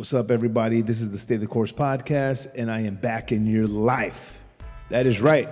[0.00, 0.80] What's up, everybody?
[0.80, 4.40] This is the Stay the Course podcast, and I am back in your life.
[4.88, 5.46] That is right.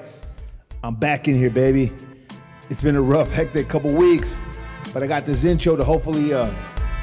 [0.83, 1.93] I'm back in here, baby.
[2.71, 4.41] It's been a rough, hectic couple weeks,
[4.95, 6.51] but I got this intro to hopefully uh,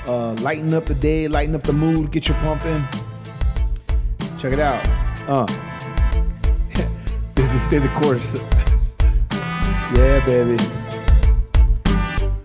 [0.08, 2.84] uh, lighten up the day, lighten up the mood, get you pumping.
[4.40, 4.84] Check it out.
[5.28, 5.46] Uh,
[7.36, 8.34] this is Stay the Course.
[9.94, 10.58] yeah, baby.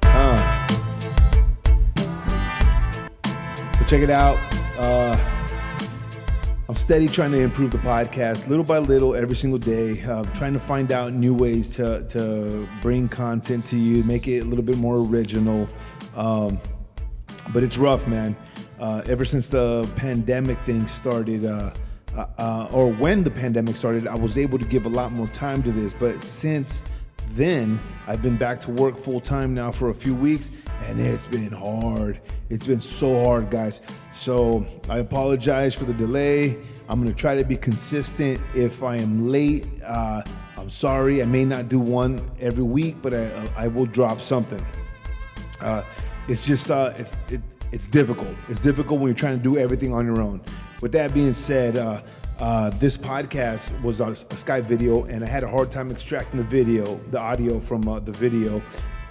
[0.02, 0.66] Uh.
[3.78, 4.59] So check it out.
[4.80, 5.14] Uh,
[6.66, 10.54] I'm steady trying to improve the podcast little by little every single day, uh, trying
[10.54, 14.64] to find out new ways to, to bring content to you, make it a little
[14.64, 15.68] bit more original.
[16.16, 16.58] Um,
[17.52, 18.34] but it's rough, man.
[18.78, 21.74] Uh, ever since the pandemic thing started, uh,
[22.16, 25.26] uh, uh, or when the pandemic started, I was able to give a lot more
[25.26, 25.92] time to this.
[25.92, 26.86] But since
[27.30, 30.50] then, I've been back to work full time now for a few weeks,
[30.86, 32.20] and it's been hard.
[32.48, 33.80] It's been so hard, guys.
[34.12, 36.58] So I apologize for the delay.
[36.88, 38.40] I'm gonna try to be consistent.
[38.54, 40.22] If I am late, uh,
[40.56, 41.22] I'm sorry.
[41.22, 44.64] I may not do one every week, but I, I will drop something.
[45.60, 45.82] Uh,
[46.28, 47.40] it's just uh, it's it,
[47.72, 48.34] it's difficult.
[48.48, 50.40] It's difficult when you're trying to do everything on your own.
[50.82, 51.76] With that being said,
[52.40, 56.40] uh, this podcast was on a Skype video, and I had a hard time extracting
[56.40, 58.62] the video, the audio from uh, the video.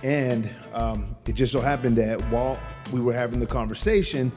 [0.02, 2.60] And um, it just so happened that while
[2.92, 4.32] we were having the conversation,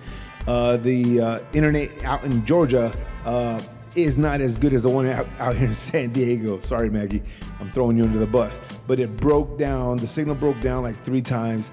[0.46, 2.92] uh, the uh, internet out in Georgia
[3.24, 3.62] uh,
[3.94, 6.58] is not as good as the one out, out here in San Diego.
[6.60, 7.22] Sorry, Maggie,
[7.60, 8.60] I'm throwing you under the bus.
[8.86, 11.72] But it broke down, the signal broke down like three times.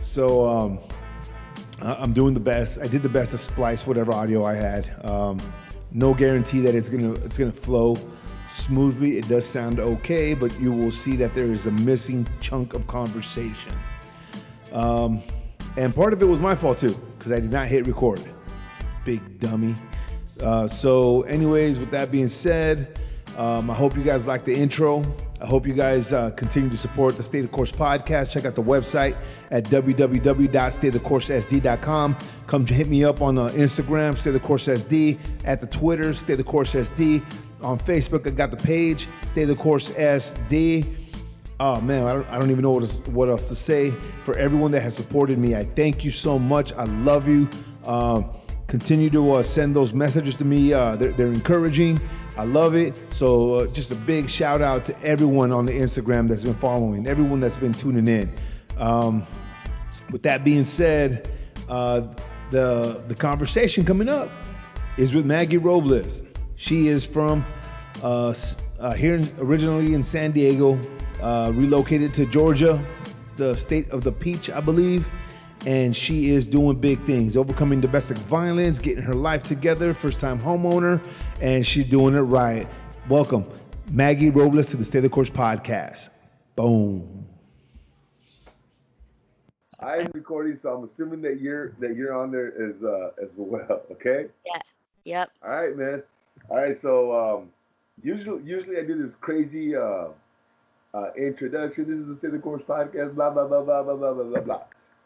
[0.00, 0.80] So um,
[1.80, 2.78] I'm doing the best.
[2.78, 5.04] I did the best to splice whatever audio I had.
[5.04, 5.38] Um,
[5.92, 7.98] no guarantee that it's gonna it's gonna flow
[8.48, 9.18] smoothly.
[9.18, 12.86] It does sound okay, but you will see that there is a missing chunk of
[12.86, 13.72] conversation.
[14.72, 15.20] Um,
[15.76, 18.20] and part of it was my fault too, because I did not hit record.
[19.04, 19.74] Big dummy.
[20.40, 23.00] Uh, so, anyways, with that being said,
[23.36, 25.04] um, I hope you guys like the intro.
[25.40, 28.32] I hope you guys uh, continue to support the Stay the Course podcast.
[28.32, 29.16] Check out the website
[29.50, 32.16] at www.staythecoursesd.com.
[32.46, 36.34] Come hit me up on uh, Instagram, Stay the Course SD, at the Twitter, Stay
[36.34, 37.22] the Course SD.
[37.62, 40.96] On Facebook, I got the page, Stay the Course SD.
[41.60, 43.90] Oh man, I don't, I don't even know what else, what else to say.
[44.22, 46.72] For everyone that has supported me, I thank you so much.
[46.72, 47.48] I love you.
[47.84, 48.30] Um,
[48.68, 50.72] continue to uh, send those messages to me.
[50.72, 52.00] Uh, they're, they're, encouraging.
[52.38, 52.96] I love it.
[53.12, 57.08] So uh, just a big shout out to everyone on the Instagram that's been following,
[57.08, 58.32] everyone that's been tuning in.
[58.78, 59.26] Um,
[60.12, 61.28] with that being said,
[61.68, 62.02] uh,
[62.52, 64.30] the the conversation coming up
[64.96, 66.22] is with Maggie Robles.
[66.54, 67.44] She is from
[68.04, 68.32] uh,
[68.78, 70.78] uh, here originally in San Diego,
[71.52, 72.80] relocated to Georgia,
[73.36, 75.08] the state of the peach, I believe
[75.66, 80.40] and she is doing big things, overcoming domestic violence, getting her life together, first time
[80.40, 81.04] homeowner,
[81.40, 82.66] and she's doing it right.
[83.08, 83.46] Welcome,
[83.90, 86.10] Maggie Robles, to the State of the Course podcast.
[86.56, 87.26] Boom.
[89.80, 93.82] I'm recording, so I'm assuming that you're that you're on there as uh, as well.
[93.92, 94.26] Okay.
[94.44, 94.58] Yeah.
[95.04, 95.30] Yep.
[95.42, 96.02] All right, man.
[96.50, 97.50] All right, so um,
[98.02, 100.08] usually usually I do this crazy uh,
[100.94, 101.84] uh, introduction.
[101.88, 103.14] This is the State of the Course podcast.
[103.14, 104.62] Blah blah blah blah blah blah blah blah.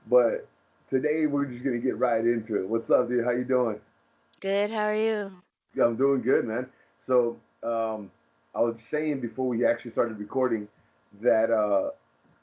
[0.09, 0.49] But
[0.91, 2.69] today we're just gonna get right into it.
[2.69, 3.25] What's up, dude?
[3.25, 3.79] How you doing?
[4.41, 4.71] Good.
[4.71, 5.33] How are you?
[5.75, 6.67] Yeah, I'm doing good, man.
[7.07, 8.11] So um,
[8.55, 10.69] I was saying before we actually started recording
[11.23, 11.91] that uh,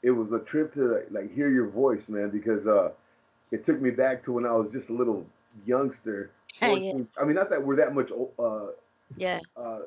[0.02, 2.90] it was a trip to like hear your voice, man, because uh,
[3.50, 5.26] it took me back to when I was just a little
[5.66, 6.30] youngster.
[6.62, 6.92] yeah.
[7.20, 8.10] I mean, not that we're that much.
[8.38, 8.72] Uh,
[9.16, 9.40] yeah.
[9.56, 9.80] Uh,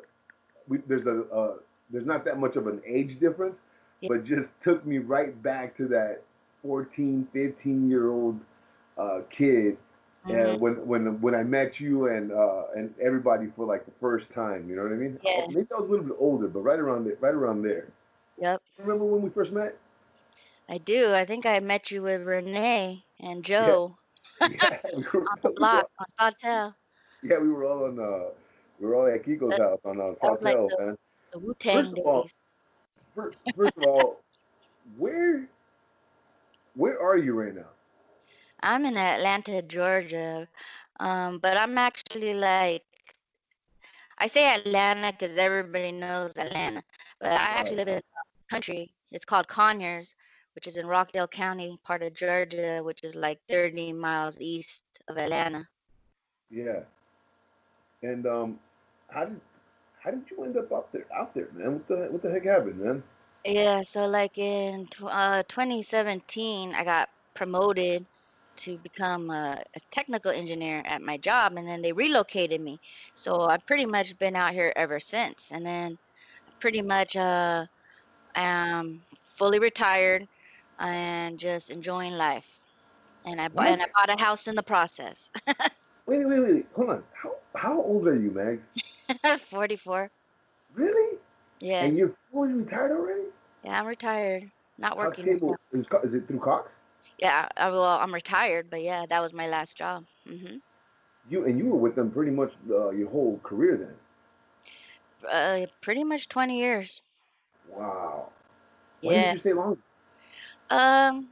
[0.68, 1.54] we, there's a uh,
[1.90, 3.56] there's not that much of an age difference,
[4.02, 4.10] yeah.
[4.10, 6.22] but just took me right back to that
[6.64, 8.40] 14, 15 year old
[8.98, 9.78] uh, kid.
[10.26, 10.32] Mm-hmm.
[10.32, 14.32] And when when when I met you and uh, and everybody for like the first
[14.34, 15.20] time, you know what I mean?
[15.24, 15.46] Yeah.
[15.50, 17.90] Maybe I was a little bit older, but right around there, right around there.
[18.40, 18.62] Yep.
[18.80, 19.78] Remember when we first met?
[20.70, 21.14] I do.
[21.14, 23.98] I think I met you with Renee and Joe.
[24.40, 24.48] Yeah.
[24.52, 26.34] yeah we were, on the block on.
[26.42, 28.30] Yeah, we were all on uh
[28.80, 30.98] we were all at Kiko's house on uh, Sawtell, like man.
[31.32, 32.04] The Wu Tang days.
[32.06, 32.28] All,
[33.16, 34.22] first, first of all,
[34.98, 35.48] where
[36.76, 37.68] where are you right now?
[38.62, 40.48] I'm in Atlanta, Georgia.
[41.00, 42.84] Um, but I'm actually like,
[44.18, 46.84] I say Atlanta because everybody knows Atlanta,
[47.20, 48.02] but I actually live in a
[48.50, 48.94] country.
[49.12, 50.16] It's called Conyers,
[50.56, 55.18] which is in Rockdale County, part of Georgia, which is like 30 miles east of
[55.18, 55.68] Atlanta.
[56.50, 56.82] Yeah.
[58.02, 58.60] And um,
[59.08, 59.42] how did
[60.00, 61.74] how did you end up up there out there, man?
[61.74, 63.04] What the what the heck happened, man?
[63.46, 68.06] Yeah, so like in uh 2017, I got promoted
[68.56, 72.80] to become a, a technical engineer at my job, and then they relocated me.
[73.16, 75.52] So I've pretty much been out here ever since.
[75.52, 75.98] And then
[76.60, 77.66] pretty much uh,
[78.36, 80.28] am fully retired
[80.80, 82.48] and just enjoying life.
[83.26, 85.30] And I bought, and I bought a house in the process.
[86.06, 86.66] Wait, wait, wait.
[86.76, 87.04] Hold on.
[87.14, 88.60] How how old are you, Meg?
[89.40, 90.12] 44.
[90.76, 91.18] Really?
[91.62, 91.86] Yeah.
[91.86, 93.24] And you're fully retired already?
[93.64, 94.52] Yeah, I'm retired.
[94.78, 95.26] Not working.
[95.26, 96.70] Cable is, is it through Cox?
[97.18, 100.06] Yeah, I, well, I'm retired, but yeah, that was my last job.
[100.28, 100.58] Mm-hmm.
[101.30, 103.96] You and you were with them pretty much uh, your whole career then.
[105.30, 107.02] Uh, pretty much 20 years.
[107.70, 108.30] Wow.
[109.02, 109.24] Why Yeah.
[109.24, 109.78] did you stay long?
[110.70, 111.28] Um,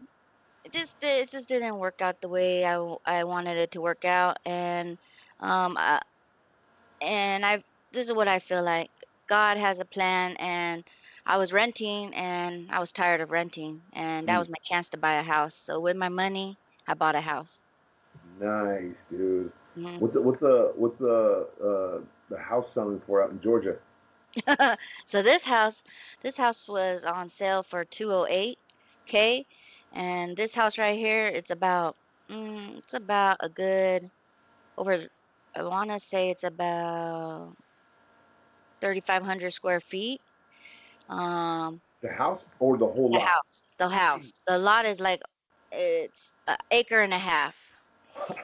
[0.64, 4.06] it just it just didn't work out the way I, I wanted it to work
[4.06, 4.98] out, and
[5.40, 6.02] um, I,
[7.02, 8.90] and I this is what I feel like.
[9.28, 10.84] God has a plan, and
[11.26, 14.40] I was renting, and I was tired of renting, and that Mm.
[14.40, 15.56] was my chance to buy a house.
[15.56, 17.62] So with my money, I bought a house.
[18.40, 19.52] Nice, dude.
[19.76, 20.00] Mhm.
[20.00, 23.78] What's the, what's the what's the uh, the house selling for out in Georgia?
[25.06, 25.84] so this house,
[26.22, 29.46] this house was on sale for 208k,
[29.92, 31.98] and this house right here, it's about,
[32.30, 34.10] mm, it's about a good
[34.78, 35.08] over.
[35.56, 37.56] I want to say it's about
[38.82, 40.22] 3,500 square feet.
[41.12, 43.22] Um, The house or the whole the lot?
[43.22, 45.22] house, the house, the lot is like
[45.72, 47.56] it's an acre and a half.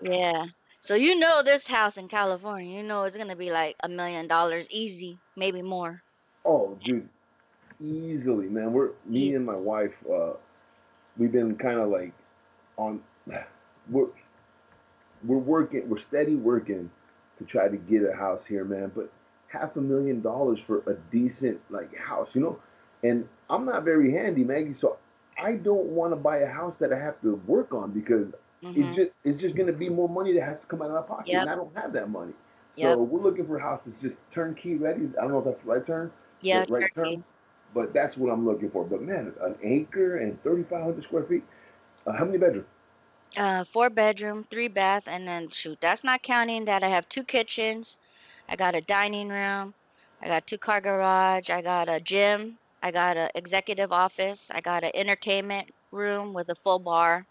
[0.00, 0.46] Yeah.
[0.80, 4.28] So you know this house in California, you know it's gonna be like a million
[4.28, 6.02] dollars easy, maybe more.
[6.44, 7.08] Oh, dude,
[7.80, 8.72] easily, man.
[8.72, 9.94] We're me and my wife.
[10.10, 10.34] Uh,
[11.18, 12.12] we've been kind of like
[12.78, 13.02] on.
[13.90, 14.08] We're
[15.24, 15.88] we're working.
[15.88, 16.90] We're steady working
[17.38, 18.92] to try to get a house here, man.
[18.94, 19.10] But
[19.60, 22.58] half a million dollars for a decent like house, you know.
[23.02, 24.74] And I'm not very handy, Maggie.
[24.74, 24.96] So
[25.38, 28.28] I don't want to buy a house that I have to work on because
[28.74, 30.94] it's hmm just it's just gonna be more money that has to come out of
[30.94, 32.32] my pocket, and I don't have that money.
[32.80, 33.00] So Yep.
[33.02, 35.08] we're looking for houses just turnkey ready.
[35.18, 36.94] I don't know if that's the right term, Yeah, right turkey.
[36.94, 37.24] term,
[37.74, 38.84] but that's what I'm looking for.
[38.84, 41.44] But man, an acre and 3,500 square feet.
[42.06, 42.66] Uh, how many bedrooms?
[43.36, 47.24] Uh, four bedroom, three bath, and then shoot, that's not counting that I have two
[47.24, 47.96] kitchens.
[48.48, 49.74] I got a dining room.
[50.20, 51.50] I got two car garage.
[51.50, 52.58] I got a gym.
[52.82, 54.50] I got a executive office.
[54.52, 57.26] I got an entertainment room with a full bar.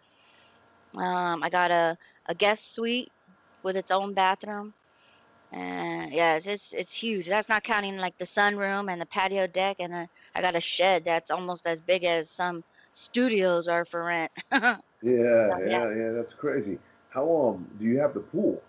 [0.98, 3.12] Um, I got a, a guest suite
[3.64, 4.74] with its own bathroom.
[5.52, 7.28] And yeah, it's just, it's huge.
[7.28, 9.78] That's not counting like the sunroom and the patio deck.
[9.80, 12.64] And a, I got a shed that's almost as big as some
[12.94, 14.32] studios are for rent.
[15.02, 15.86] Yeah, yeah.
[15.86, 16.12] yeah, yeah.
[16.12, 16.80] That's crazy.
[17.10, 17.24] How
[17.54, 18.62] um do you have the pool?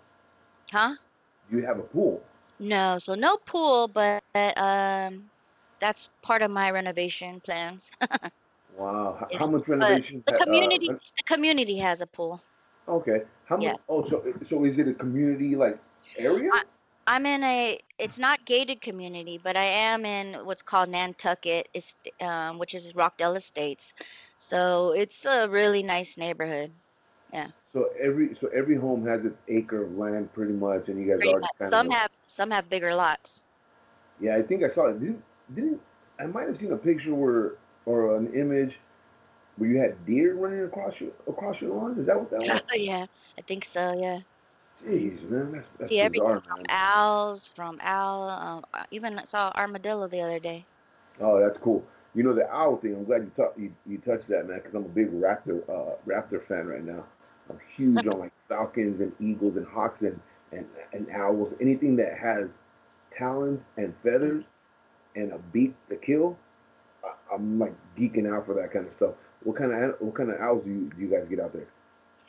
[0.71, 0.95] Huh?
[1.49, 2.21] Do you have a pool?
[2.59, 4.23] No, so no pool, but
[4.57, 5.23] um,
[5.79, 7.91] that's part of my renovation plans.
[8.77, 9.27] Wow.
[9.33, 10.23] How much renovation?
[10.25, 12.41] the uh, community, the community has a pool.
[12.87, 13.23] okay.
[13.45, 13.65] How much?
[13.65, 13.73] Yeah.
[13.89, 15.79] Oh, so so is it a community like
[16.17, 16.51] area?
[16.53, 16.63] I,
[17.07, 21.95] I'm in a, it's not gated community, but I am in what's called Nantucket, is
[22.21, 23.93] um, which is Rockdale Estates.
[24.37, 26.71] So it's a really nice neighborhood.
[27.33, 31.07] Yeah, So every so every home has its acre of land pretty much, and you
[31.13, 31.51] guys pretty already much.
[31.57, 33.43] kind Some have, some have bigger lots.
[34.19, 34.35] yeah.
[34.35, 34.99] I think I saw it.
[34.99, 35.81] Didn't didn't
[36.19, 37.53] I might have seen a picture where
[37.85, 38.77] or an image
[39.57, 41.97] where you had deer running across your across your lawn.
[41.99, 42.61] Is that what that was?
[42.75, 43.05] yeah,
[43.37, 43.93] I think so.
[43.97, 44.19] Yeah.
[44.83, 46.69] Jeez, man, that's that's See everything bizarre, from man.
[46.69, 48.29] owls, from owl.
[48.29, 50.67] Um, I even saw armadillo the other day.
[51.21, 51.83] Oh, that's cool.
[52.13, 52.95] You know the owl thing.
[52.95, 55.95] I'm glad you talk, you, you touched that, man, because I'm a big Raptor uh,
[56.07, 57.05] Raptor fan right now.
[57.49, 60.19] I'm huge on like falcons and eagles and hawks and,
[60.51, 61.53] and and owls.
[61.61, 62.47] Anything that has
[63.17, 64.43] talons and feathers
[65.15, 66.37] and a beak to kill,
[67.03, 69.13] I, I'm like geeking out for that kind of stuff.
[69.43, 71.67] What kind of what kind of owls do you, do you guys get out there?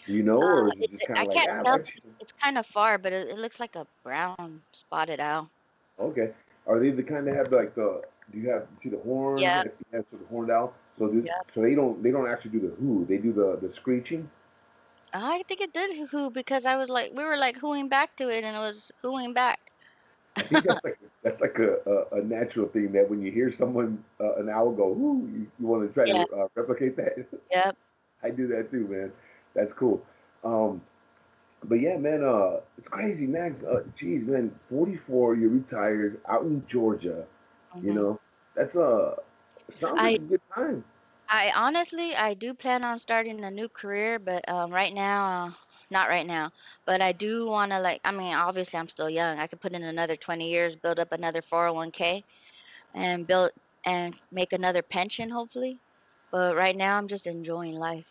[0.07, 1.75] Do you know, or Uh, it it, I of like can't ah, tell.
[1.77, 5.51] It's, it's kind of far, but it, it looks like a brown spotted owl.
[5.99, 6.31] okay?
[6.67, 8.03] Are they the kind that have like the?
[8.33, 9.39] Do you have see the horn?
[9.39, 9.65] Yeah.
[9.93, 10.75] So the horned owl.
[10.99, 11.33] So do, Yeah.
[11.55, 13.07] so they don't they don't actually do the who.
[13.09, 14.31] They do the the screeching.
[15.13, 18.29] I think it did hoo because I was like, we were like hooing back to
[18.29, 19.73] it, and it was hooing back.
[20.39, 21.79] I think that's like that's like a,
[22.13, 25.47] a, a natural thing that when you hear someone uh, an owl go, "Ooh," you,
[25.59, 26.25] you want to try Yeah.
[26.25, 27.27] to uh, replicate that.
[27.51, 27.77] Yep.
[28.23, 29.13] I do that too, man.
[29.55, 30.03] That's cool.
[30.45, 30.81] Um,
[31.65, 33.63] but yeah, man, uh, it's crazy, Mags.
[33.63, 37.27] Uh, geez, man, 44, you're retired out in Georgia.
[37.83, 37.95] You mhm.
[37.95, 38.21] know,
[38.55, 39.17] that's a
[39.81, 40.85] sounds I like a good time.
[41.29, 45.53] I honestly I do plan on starting a new career, but um, right now, uh,
[45.91, 46.53] not right now.
[46.87, 48.01] But I do want to like.
[48.05, 49.39] I mean, obviously I'm still young.
[49.39, 52.25] I could put in another 20 years, build up another 401k,
[52.95, 53.51] and build
[53.85, 55.79] and make another pension hopefully.
[56.31, 58.07] But right now I'm just enjoying life.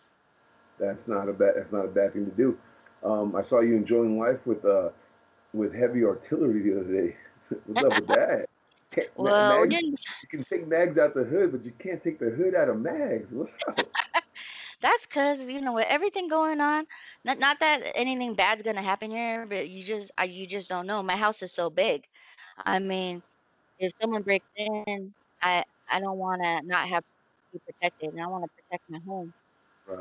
[0.79, 1.55] That's not a bad.
[1.57, 2.57] That's not a bad thing to do.
[3.03, 4.89] Um, I saw you enjoying life with uh,
[5.53, 7.15] with heavy artillery the other day.
[7.65, 8.47] What's up with that?
[9.17, 9.95] Well, mags, you,
[10.29, 13.27] can take mags out the hood, but you can't take the hood out of mags.
[13.31, 13.79] What's up?
[14.81, 16.85] that's because you know with everything going on.
[17.23, 20.87] Not not that anything bad's gonna happen here, but you just I, you just don't
[20.87, 21.03] know.
[21.03, 22.03] My house is so big.
[22.65, 23.21] I mean,
[23.79, 27.07] if someone breaks in, I I don't want to not have to
[27.53, 29.33] be protected, and I want to protect my home.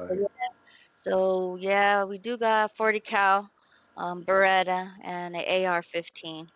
[0.08, 0.18] So Right.
[0.18, 0.26] yeah,
[0.94, 3.50] so yeah, we do got 40 cal,
[3.96, 6.48] um, Beretta, and an AR-15.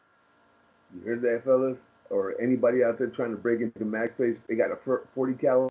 [0.94, 1.78] You heard that, fellas?
[2.10, 4.36] Or anybody out there trying to break into mag space?
[4.48, 4.76] They got a
[5.14, 5.68] 40 cal.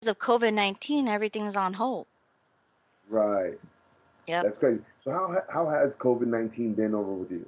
[0.00, 2.06] Because of COVID-19, everything's on hold.
[3.08, 3.58] Right.
[4.26, 4.42] Yeah.
[4.42, 4.82] That's crazy.
[5.04, 7.46] So how how has COVID 19 been over with you?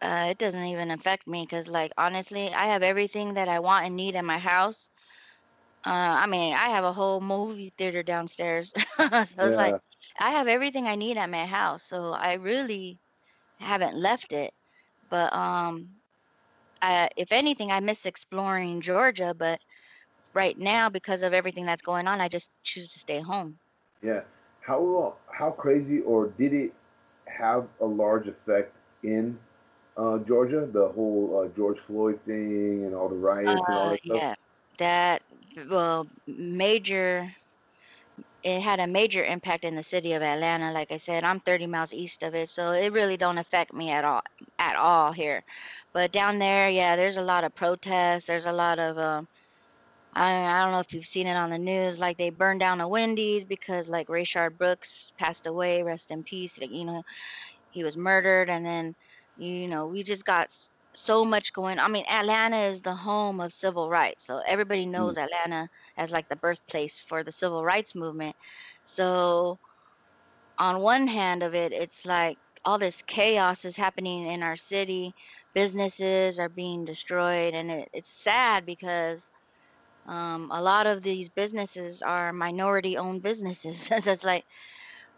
[0.00, 3.86] Uh, it doesn't even affect me because, like, honestly, I have everything that I want
[3.86, 4.88] and need in my house.
[5.84, 5.90] Uh,
[6.22, 8.72] I mean, I have a whole movie theater downstairs.
[8.98, 9.78] So it's like Yeah.
[10.18, 11.84] I have everything I need at my house.
[11.84, 12.98] So I really
[13.58, 14.52] haven't left it.
[15.10, 15.88] But um,
[16.82, 19.34] I, if anything, I miss exploring Georgia.
[19.36, 19.60] But
[20.34, 23.58] right now, because of everything that's going on, I just choose to stay home.
[24.02, 24.20] Yeah.
[24.60, 26.72] How how crazy or did it
[27.26, 29.38] have a large effect in
[29.96, 30.68] uh, Georgia?
[30.72, 34.22] The whole uh, George Floyd thing and all the riots and all Uh, that stuff.
[34.22, 34.34] yeah,
[34.78, 35.22] that
[35.68, 37.28] well, major.
[38.42, 40.72] It had a major impact in the city of Atlanta.
[40.72, 43.90] Like I said, I'm 30 miles east of it, so it really don't affect me
[43.90, 44.22] at all,
[44.58, 45.42] at all here.
[45.92, 48.26] But down there, yeah, there's a lot of protests.
[48.26, 49.28] There's a lot of um,
[50.14, 52.80] I I don't know if you've seen it on the news, like they burned down
[52.80, 56.60] a Wendy's because like Rayshard Brooks passed away, rest in peace.
[56.60, 57.02] Like, you know,
[57.70, 58.94] he was murdered, and then
[59.36, 60.50] you know we just got
[60.94, 61.78] so much going.
[61.78, 65.14] I mean, Atlanta is the home of civil rights, so everybody Mm.
[65.14, 68.36] knows Atlanta as like the birthplace for the civil rights movement.
[68.84, 69.58] So
[70.58, 75.14] on one hand of it, it's like all this chaos is happening in our city.
[75.54, 79.28] Businesses are being destroyed, and it, it's sad because
[80.06, 83.80] um, a lot of these businesses are minority-owned businesses.
[83.86, 84.44] so it's like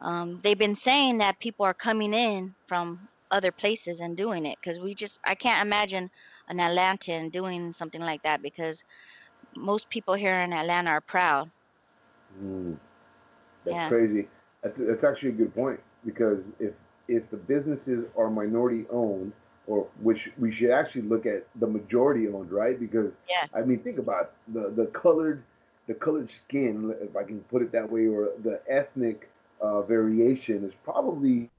[0.00, 4.58] um, they've been saying that people are coming in from other places and doing it
[4.60, 6.10] because we just I can't imagine
[6.48, 8.84] an Atlantan doing something like that because
[9.56, 11.50] most people here in Atlanta are proud.
[12.42, 12.76] Mm,
[13.64, 13.86] that's Yeah.
[13.86, 14.28] crazy.
[14.62, 16.74] That's that's actually a good point because if
[17.08, 19.32] if the businesses are minority owned,
[19.66, 22.78] or which we should actually look at the majority owned, right?
[22.78, 23.46] Because Yeah.
[23.54, 24.52] I mean, think about it.
[24.54, 25.42] the the colored
[25.86, 30.64] the colored skin, if I can put it that way, or the ethnic uh, variation
[30.64, 31.50] is probably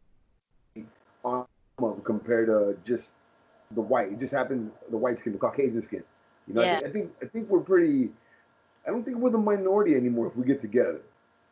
[1.89, 2.99] compared to just
[3.65, 4.11] the white.
[4.11, 6.03] It just happens the white skin, the Caucasian skin.
[6.47, 6.69] You know, I, Yeah.
[6.69, 8.09] think, I think I think we're pretty.
[8.85, 11.01] I don't think we're the minority anymore if we get together.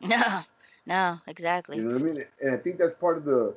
[0.00, 0.44] No,
[0.86, 1.74] no, exactly.
[1.74, 2.24] You know what I mean?
[2.40, 3.54] And I think that's part of the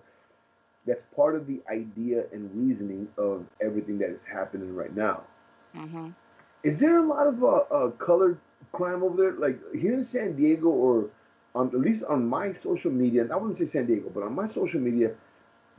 [0.86, 5.24] that's part of the idea and reasoning of everything that is happening right now.
[5.74, 6.10] hmm
[6.64, 8.40] Is there a lot of uh, uh, colored
[8.72, 9.32] crime over there?
[9.34, 11.10] Like here in San Diego, or
[11.56, 13.28] on at least on my social media.
[13.32, 15.12] I wouldn't say San Diego, but on my social media,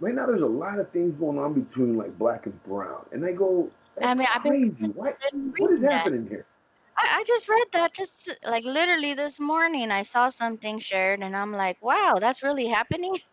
[0.01, 3.25] right now there's a lot of things going on between like black and brown, and
[3.25, 3.71] I go,
[4.03, 4.87] I mean, I've been, crazy.
[4.95, 6.07] What been what is that.
[6.07, 6.47] happening here?
[6.97, 9.91] I, I just read that just like literally this morning.
[9.91, 13.15] I saw something shared, and I'm like, wow, that's really happening.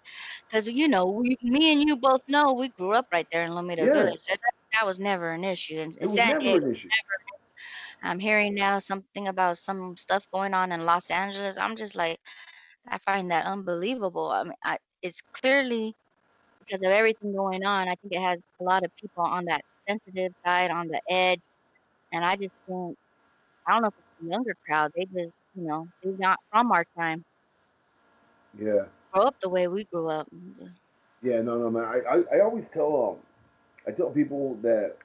[0.50, 3.51] Because you know, we, me and you both know we grew up right there in
[3.51, 4.20] Lomita Yeah, Village.
[4.20, 5.80] So that, that was never an issue.
[5.80, 6.89] In it was San never Diego, an issue.
[8.03, 11.58] I'm hearing now something about some stuff going on in Los Angeles.
[11.58, 12.20] I'm just like,
[12.88, 14.30] I find that unbelievable.
[14.30, 15.96] I mean, I, it's clearly
[16.65, 17.88] because of everything going on.
[17.89, 21.41] I think it has a lot of people on that sensitive side, on the edge,
[22.12, 22.96] and I just think
[23.68, 24.91] I don't know if it's the younger crowd.
[24.96, 27.24] They just, you know, they're not from our time.
[28.60, 28.86] Yeah.
[29.13, 30.27] Grow up the way we grew up.
[31.22, 31.84] Yeah, no, no, man.
[31.84, 33.18] I, I, I always tell um,
[33.88, 34.98] I tell people that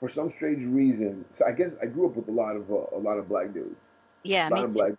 [0.00, 2.96] for some strange reason, so I guess I grew up with a lot of uh,
[2.96, 3.76] a lot of black dudes,
[4.22, 4.74] Yeah, a lot me of too.
[4.74, 4.92] black,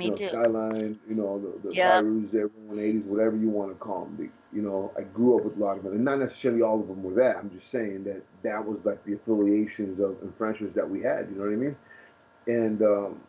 [0.00, 0.30] you Me know, too.
[0.30, 2.02] Skyline, you know, the the Yeah.
[2.02, 4.30] Pirus, the everyone eighties, whatever you want to call them.
[4.52, 6.86] You know, I grew up with a lot of them, and not necessarily all of
[6.86, 7.36] them were that.
[7.36, 11.28] I'm just saying that that was like the affiliations of and friendships that we had.
[11.30, 11.76] You know what I mean?
[12.46, 13.20] And um,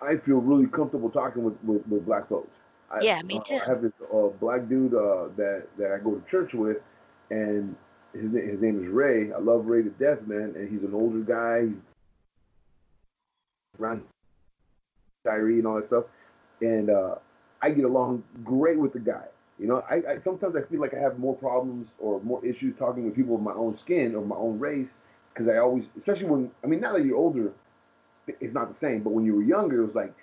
[0.00, 2.56] I feel really comfortable talking with with, with black folks.
[2.90, 3.58] I, Yeah, me uh, too.
[3.64, 6.78] I have this uh, black dude uh, that that I go to church with,
[7.30, 7.76] and
[8.14, 9.32] his his name is Ray.
[9.32, 10.54] I love Ray to death, man.
[10.56, 11.66] And he's an older guy.
[11.66, 11.76] He's
[13.80, 14.02] around
[15.26, 16.04] Kyrie and all that stuff,
[16.60, 17.16] and uh,
[17.60, 19.26] I get along great with the guy.
[19.58, 22.74] You know, I, I sometimes I feel like I have more problems or more issues
[22.78, 24.90] talking with people of my own skin or my own race
[25.32, 27.52] because I always, especially when I mean, now that you're older,
[28.26, 29.02] it's not the same.
[29.02, 30.14] But when you were younger, it was like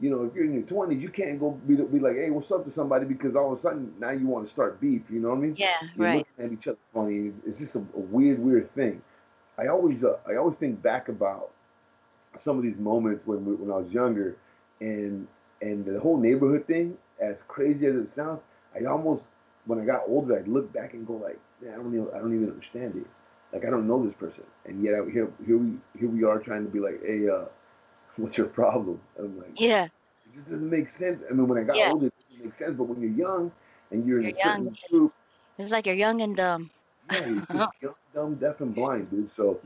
[0.00, 2.50] you know, if you're in your 20s, you can't go be, be like, hey, what's
[2.50, 5.02] up to somebody because all of a sudden now you want to start beef.
[5.10, 5.56] You know what I mean?
[5.56, 6.26] Yeah, You're right.
[6.26, 7.32] looking at each other funny.
[7.46, 9.02] It's just a, a weird, weird thing.
[9.58, 11.50] I always, uh, I always think back about
[12.38, 14.36] some of these moments when when I was younger,
[14.80, 15.26] and
[15.60, 16.96] and the whole neighborhood thing.
[17.20, 18.40] As crazy as it sounds,
[18.86, 19.24] I almost
[19.66, 22.18] when I got older, I'd look back and go like, man, I don't even, I
[22.18, 23.06] don't even understand it.
[23.52, 26.38] Like I don't know this person, and yet I, here, here we, here we are
[26.38, 27.44] trying to be like, hey, uh,
[28.16, 29.00] what's your problem?
[29.16, 31.22] And I'm like, Yeah, it just doesn't make sense.
[31.28, 31.90] I mean, when I got Yeah.
[31.92, 32.74] older, it doesn't make sense.
[32.76, 33.50] But when you're young
[33.90, 35.12] and you're in You're a certain young, it's- group,
[35.58, 36.70] it's like you're young and dumb.
[37.10, 39.30] yeah, you're just young, dumb, deaf, and blind, dude.
[39.36, 39.60] So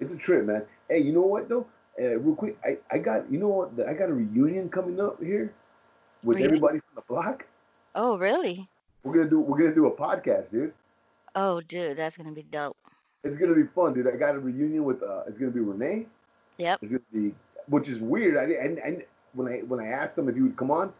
[0.00, 0.62] it's a trip, man.
[0.88, 1.66] Hey, you know what though?
[2.00, 3.86] Uh, real quick, I, I got you know what?
[3.86, 5.52] I got a reunion coming up here
[6.22, 7.44] with everybody from the block.
[7.94, 8.68] Oh, really?
[9.02, 10.72] We're gonna do we're gonna do a podcast, dude.
[11.34, 12.76] Oh, dude, that's gonna be dope.
[13.24, 14.06] It's gonna be fun, dude.
[14.06, 16.06] I got a reunion with uh, it's gonna be Renee.
[16.58, 16.78] Yep.
[16.82, 17.34] It's gonna be,
[17.68, 18.36] which is weird.
[18.36, 18.42] I.
[18.42, 20.92] I, I, when I when I asked him if he would come on,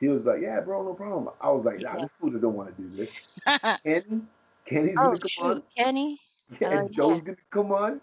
[0.00, 2.02] he was like, "Yeah, bro, no problem." I was like, "Nah, Yeah.
[2.02, 3.10] this fool doesn't want to do this."
[3.84, 4.22] Kenny,
[4.68, 5.62] Kenny's oh, gonna come shoot, on.
[5.76, 6.20] Kenny.
[6.60, 8.00] Yeah, Oh, and Joe's gonna come on,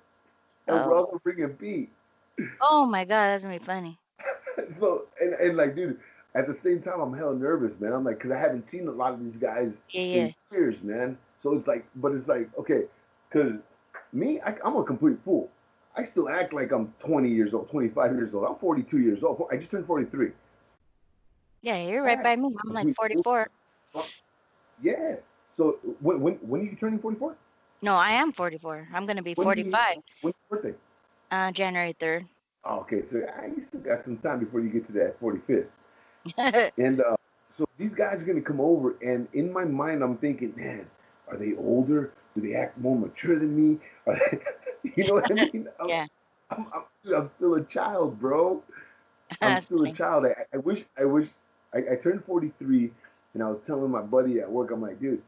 [0.67, 1.05] and we're Oh.
[1.05, 1.89] also bringing Pete.
[2.61, 3.97] Oh my God, that's gonna be funny.
[4.81, 5.97] so and, and like, dude,
[6.35, 7.93] at the same time, I'm hella nervous, man.
[7.93, 10.15] I'm like, because I haven't seen a lot of these guys Yeah, yeah.
[10.25, 11.17] in years, man.
[11.41, 12.83] So it's like, but it's like, okay,
[13.29, 13.53] because
[14.11, 15.49] me, I, I'm a complete fool.
[15.95, 18.45] I still act like I'm 20 years old, 25 years old.
[18.49, 19.47] I'm 42 years old.
[19.51, 20.29] I just turned 43.
[21.61, 22.49] Yeah, you're right by me.
[22.65, 23.47] I'm like 44.
[24.81, 25.15] Yeah.
[25.55, 27.35] So when when when are you turning 44?
[27.83, 28.87] No, I am 44.
[28.93, 29.95] I'm gonna be When do you- 45.
[30.21, 30.77] When's your birthday?
[31.31, 32.25] Uh, January 3rd.
[32.65, 35.67] Oh, okay, so I you still got some time before you get to that 45th.
[36.77, 37.15] And uh,
[37.57, 40.85] so these guys are gonna come over, and in my mind, I'm thinking, man,
[41.27, 42.11] are they older?
[42.35, 43.79] Do they act more mature than me?
[44.95, 45.67] You know what I mean?
[45.79, 46.07] I'm, Yeah.
[46.51, 48.61] I'm, I'm, dude, I'm still a child, bro.
[49.41, 50.25] I'm still a child.
[50.25, 51.29] I, I wish, I wish,
[51.73, 52.91] I, I turned 43,
[53.33, 55.21] and I was telling my buddy at work, I'm like, dude,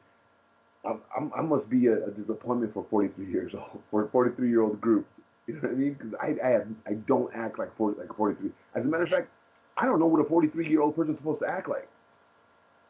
[0.85, 4.61] I'm, I'm, I must be a, a disappointment for 43 years old, for 43 year
[4.61, 5.09] old groups.
[5.47, 5.93] You know what I mean?
[5.93, 8.51] Because I, I have, I don't act like 40, like 43.
[8.75, 9.29] As a matter of fact,
[9.77, 11.87] I don't know what a 43 year old person's supposed to act like.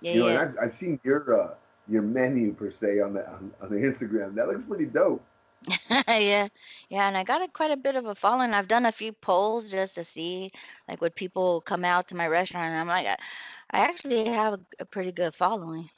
[0.00, 0.40] yeah, you know, yeah.
[0.42, 1.54] and I've, I've seen your uh,
[1.88, 4.34] your menu per se on the on, on the Instagram.
[4.34, 5.24] That looks pretty dope.
[6.08, 6.48] Yeah,
[6.88, 8.52] yeah, and I got a, quite a bit of a following.
[8.52, 10.50] I've done a few polls just to see,
[10.88, 12.70] like, would people come out to my restaurant?
[12.70, 13.16] And I'm like, I,
[13.70, 15.88] I actually have a, a pretty good following.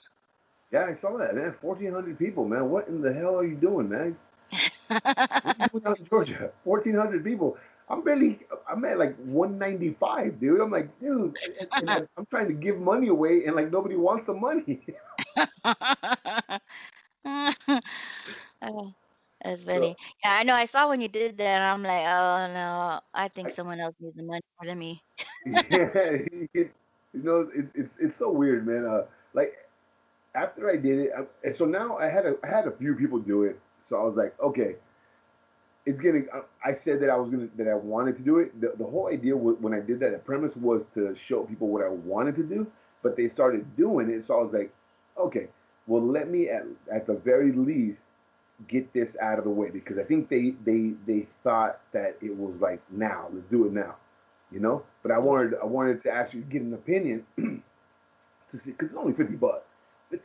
[0.73, 1.55] Yeah, I saw that, man.
[1.61, 2.71] Fourteen hundred people, man.
[2.71, 4.17] What in the hell are you doing, man?
[4.89, 6.51] What are you doing out in Georgia?
[6.65, 7.57] Fourteen hundred people.
[7.91, 8.41] I'm barely.
[8.71, 10.61] I'm at like one ninety five, dude.
[10.61, 13.97] I'm like, dude, and, and I- I'm trying to give money away, and like nobody
[13.97, 14.81] wants the money.
[18.63, 18.95] Oh,
[19.43, 19.97] that's funny.
[20.25, 20.55] Yeah, I know.
[20.55, 21.45] I saw when you did that.
[21.47, 25.03] and I'm like, oh no, I think someone else needs the money more than me.
[25.47, 25.91] yeah,
[26.55, 26.73] it,
[27.13, 28.87] you know, it's it's it's so weird, man.
[28.87, 29.55] Uh, like
[30.35, 31.11] after I did it,
[31.47, 33.61] I, so now I had a I had a few people do it.
[33.89, 34.77] So I was like, okay,
[35.87, 36.01] it's.
[36.33, 38.61] I, I said that I was gonna that I wanted to do it.
[38.61, 41.69] The, the whole idea was, when I did that, the premise was to show people
[41.69, 42.67] what I wanted to do,
[43.03, 44.27] but they started doing it.
[44.27, 44.73] So I was like,
[45.19, 45.49] okay,
[45.87, 48.01] well, let me at at the very least
[48.69, 52.37] get this out of the way because I think they they they thought that it
[52.37, 53.97] was like now, let's do it now,
[54.53, 54.83] you know.
[55.03, 59.15] But I wanted I wanted to actually get an opinion to see because it's only
[59.15, 59.65] fifty bucks,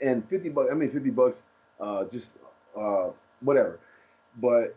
[0.02, 0.70] and fifty bucks.
[0.72, 1.38] I mean, fifty bucks.
[1.80, 2.28] Uh, just
[2.80, 3.10] uh,
[3.42, 3.80] whatever.
[4.42, 4.76] But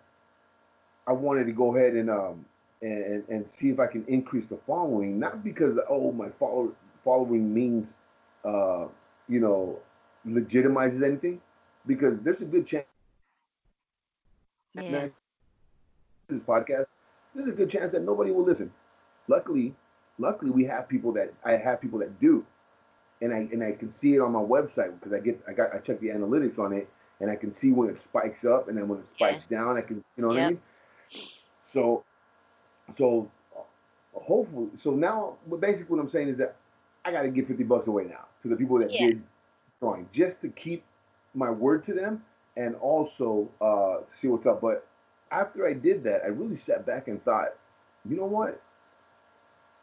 [1.09, 2.45] I wanted to go ahead and um
[2.83, 7.53] and and see if I can increase the following, not because oh my follow, following
[7.53, 7.89] means
[8.45, 8.87] uh
[9.29, 9.79] you know
[10.27, 11.41] legitimizes anything,
[11.87, 12.87] because there's a good chance.
[14.75, 15.09] Yeah.
[16.29, 16.87] This podcast,
[17.35, 18.71] there's a good chance that nobody will listen.
[19.29, 19.75] Luckily,
[20.19, 22.45] luckily we have people that I have people that do,
[23.23, 25.75] and I and I can see it on my website because I get I got
[25.75, 26.89] I check the analytics on it
[27.21, 29.59] and I can see when it spikes up and then when it spikes yeah.
[29.59, 30.47] down I can you know what yep.
[30.47, 30.61] I mean.
[31.73, 32.05] So,
[32.97, 33.31] so
[34.13, 36.57] hopefully, so now but basically what I'm saying is that
[37.05, 39.09] I got to give fifty bucks away now to the people that yeah.
[39.09, 39.23] did
[39.81, 40.85] drawing just to keep
[41.35, 42.23] my word to them
[42.57, 44.61] and also uh, see what's up.
[44.61, 44.87] But
[45.31, 47.55] after I did that, I really sat back and thought,
[48.09, 48.61] you know what?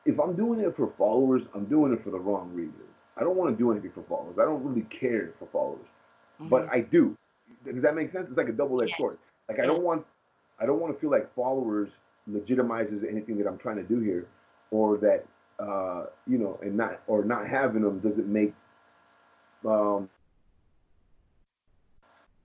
[0.06, 2.76] If I'm doing it for followers, I'm doing it for the wrong reasons.
[3.18, 4.36] I don't want to do anything for followers.
[4.40, 5.88] I don't really care for followers,
[6.40, 6.50] mm-hmm.
[6.50, 7.18] but I do.
[7.66, 8.28] Does that make sense?
[8.28, 8.98] It's like a double-edged yeah.
[8.98, 9.18] sword.
[9.48, 10.06] Like I don't want,
[10.60, 11.90] I don't want to feel like followers
[12.30, 14.28] legitimizes anything that I'm trying to do here,
[14.72, 15.26] or that
[15.60, 18.54] uh, you know, and not or not having them doesn't make
[19.66, 20.10] um,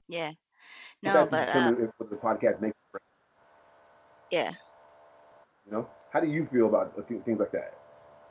[0.08, 0.32] yeah.
[1.02, 2.74] No, but uh, if the podcast makes
[4.30, 4.52] yeah.
[5.66, 7.74] You know, how do you feel about things like that?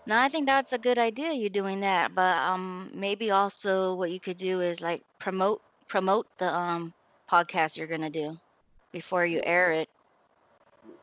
[0.07, 1.31] No, I think that's a good idea.
[1.33, 6.27] You doing that, but um, maybe also what you could do is like promote promote
[6.37, 6.93] the um
[7.29, 8.37] podcast you're gonna do
[8.91, 9.89] before you air it.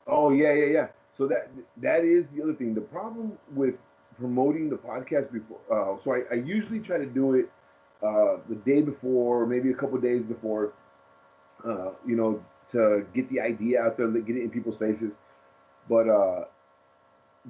[0.06, 0.86] Oh yeah, yeah, yeah.
[1.18, 1.50] So that
[1.82, 2.74] that is the other thing.
[2.74, 3.74] The problem with
[4.18, 7.50] promoting the podcast before, uh, so I, I usually try to do it
[8.02, 10.72] uh, the day before, maybe a couple days before,
[11.66, 15.12] uh, you know, to get the idea out there, get it in people's faces.
[15.88, 16.44] But uh,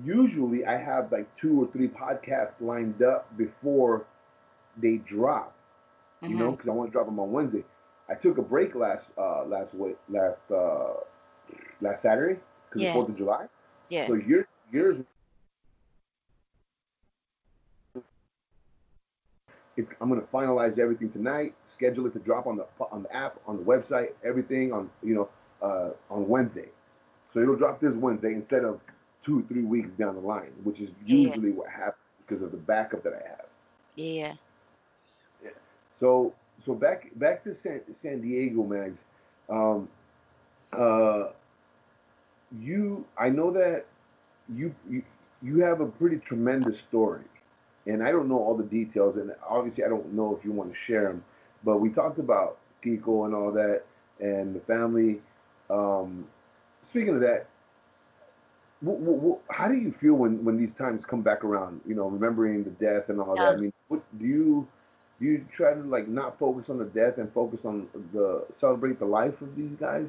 [0.05, 4.07] usually I have like two or three podcasts lined up before
[4.81, 5.57] they drop,
[6.23, 6.33] mm-hmm.
[6.33, 6.71] you know, because mm-hmm.
[6.71, 7.65] I want to drop them on Wednesday.
[8.09, 10.95] I took a break last uh, last week, last uh,
[11.81, 12.89] last Saturday because yeah.
[12.89, 13.47] the Fourth of July.
[13.89, 14.07] Yeah.
[14.07, 15.05] So yours yours
[20.01, 21.55] I'm going to finalize everything tonight.
[21.75, 25.15] Schedule it to drop on the on the app, on the website, everything on you
[25.15, 25.29] know
[25.63, 26.69] uh, on Wednesday.
[27.35, 28.81] So it'll drop this Wednesday instead of
[29.25, 31.57] two three weeks down the line, which is usually yeah.
[31.57, 33.47] what happens because of the backup that I have.
[33.97, 34.35] Yeah.
[35.45, 35.51] Yeah.
[36.01, 36.33] So
[36.65, 38.99] so back back to San, San Diego, Mags.
[39.49, 39.89] Um,
[40.73, 41.29] uh,
[42.61, 43.87] you I know that
[44.55, 45.03] you, you
[45.43, 47.25] you have a pretty tremendous story
[47.87, 50.73] and I don't know all the details, and obviously I don't know if you want
[50.73, 51.25] to share them.
[51.65, 53.83] But we talked about Kiko and all that,
[54.21, 55.21] and the family.
[55.71, 56.27] Um,
[56.91, 57.47] speaking of that,
[59.51, 61.81] how do you feel when, when these times come back around?
[61.87, 63.45] You know, remembering the death and all yeah.
[63.45, 63.59] that.
[63.59, 64.69] I mean, what, do you
[65.21, 69.07] you try to like not focus on the death and focus on the celebrate the
[69.07, 70.07] life of these guys?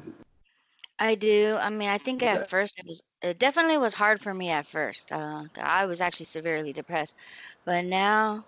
[0.98, 1.56] I do.
[1.60, 4.66] I mean, I think at first it was it definitely was hard for me at
[4.66, 5.10] first.
[5.12, 7.16] Uh, I was actually severely depressed,
[7.64, 8.46] but now,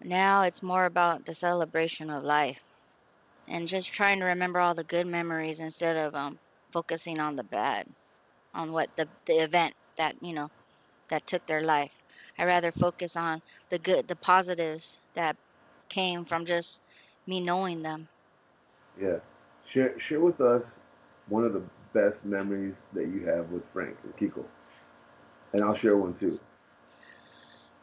[0.00, 2.60] now it's more about the celebration of life
[3.48, 6.38] and just trying to remember all the good memories instead of um,
[6.72, 7.86] focusing on the bad,
[8.54, 10.50] on what the the event that you know
[11.10, 11.92] that took their life.
[12.38, 15.36] I rather focus on the good, the positives that
[15.90, 16.82] came from just
[17.26, 18.08] me knowing them.
[19.00, 19.18] Yeah,
[19.66, 20.64] share share with us
[21.28, 24.44] one of the best memories that you have with Frank and Kiko?
[25.52, 26.38] And I'll share one too.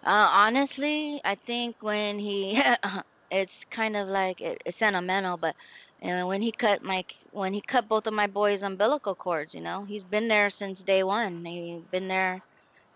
[0.03, 2.61] Uh, honestly, I think when he,
[3.31, 5.55] it's kind of like it, it's sentimental, but
[6.01, 9.53] you know, when he cut my when he cut both of my boys' umbilical cords,
[9.55, 11.45] you know, he's been there since day one.
[11.45, 12.41] He's been there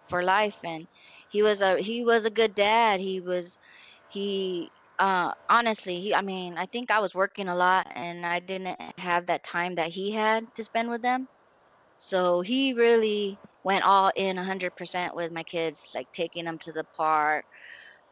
[0.08, 0.88] for life, and
[1.30, 3.00] he was a he was a good dad.
[3.00, 3.58] He was
[4.08, 8.40] he uh, honestly, he, I mean, I think I was working a lot and I
[8.40, 11.28] didn't have that time that he had to spend with them.
[12.00, 16.86] So he really went all in 100% with my kids, like taking them to the
[16.98, 17.46] park,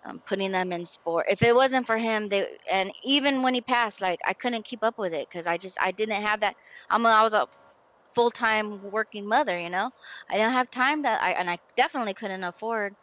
[0.05, 1.27] um, putting them in sport.
[1.29, 4.83] If it wasn't for him, they and even when he passed, like I couldn't keep
[4.83, 6.55] up with it because I just I didn't have that.
[6.89, 7.47] I'm I was a
[8.15, 9.91] full time working mother, you know.
[10.29, 12.95] I didn't have time that I and I definitely couldn't afford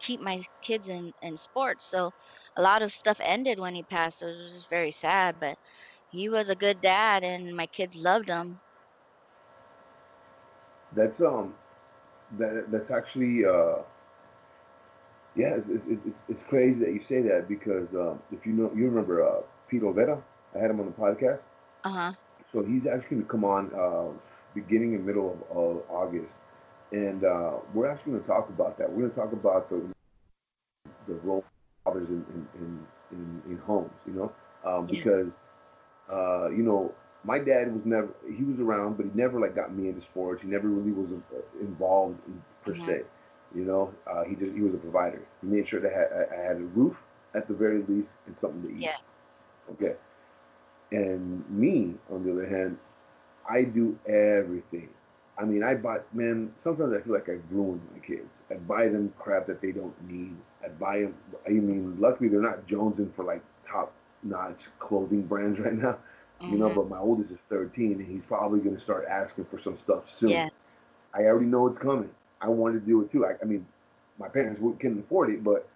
[0.00, 1.84] keep my kids in in sports.
[1.86, 2.12] So
[2.56, 4.18] a lot of stuff ended when he passed.
[4.18, 5.58] So it was just very sad, but
[6.08, 8.60] he was a good dad, and my kids loved him.
[10.94, 11.54] That's um,
[12.38, 13.76] that that's actually uh,
[15.36, 18.70] yeah, it's it's, it's, it's crazy that you say that because um, if you know
[18.74, 20.20] you remember uh, Pete Olvera,
[20.54, 21.40] I had him on the podcast.
[21.84, 22.12] Uh huh.
[22.52, 24.10] So he's actually going to come on uh,
[24.54, 26.34] beginning and middle of, of August,
[26.94, 28.90] and uh, we're actually going to talk about that.
[28.90, 29.82] We're going to talk about the
[31.06, 31.44] the role
[31.84, 34.32] fathers in in, in, in, in homes, you know,
[34.64, 35.28] um, because
[36.12, 36.92] uh, you know,
[37.24, 40.42] my dad was never he was around, but he never like got me into sports.
[40.42, 42.86] He never really was uh, involved in, per Mhm.
[42.86, 43.02] se.
[43.54, 45.22] You know, uh, he just he was a provider.
[45.40, 46.96] He made sure that I had, I had a roof
[47.34, 48.80] at the very least and something to eat.
[48.82, 48.96] Yeah.
[49.72, 49.94] Okay.
[50.92, 52.78] And me, on the other hand,
[53.48, 54.88] I do everything.
[55.36, 56.52] I mean, I bought man.
[56.62, 58.30] Sometimes I feel like I ruin my kids.
[58.50, 60.36] I buy them crap that they don't need.
[60.64, 61.14] I buy them.
[61.46, 63.92] I mean, luckily they're not jonesing for like top
[64.22, 65.96] notch clothing brands right now.
[66.40, 66.74] You know, Mhm.
[66.74, 70.04] but my oldest is 13, and he's probably going to start asking for some stuff
[70.18, 70.30] soon.
[70.30, 70.48] Yeah.
[71.14, 72.10] I already know it's coming.
[72.40, 73.24] I want to do it too.
[73.24, 73.64] I, I mean,
[74.18, 75.66] my parents would- can afford it, but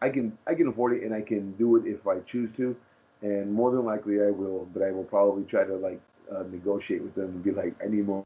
[0.00, 2.76] I can I can afford it, and I can do it if I choose to.
[3.22, 4.68] And more than likely, I will.
[4.72, 7.88] But I will probably try to like uh, negotiate with them and be like, I
[7.88, 8.24] need more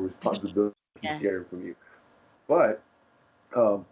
[0.00, 1.18] responsibility Yeah.
[1.20, 1.74] care from you.
[2.48, 2.82] But
[3.54, 3.86] um,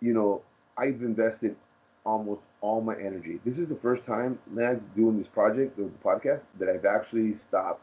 [0.00, 0.42] you know,
[0.76, 1.56] I've invested
[2.04, 3.40] almost all my energy.
[3.44, 7.82] This is the first time, man, doing this project, the podcast, that I've actually stopped.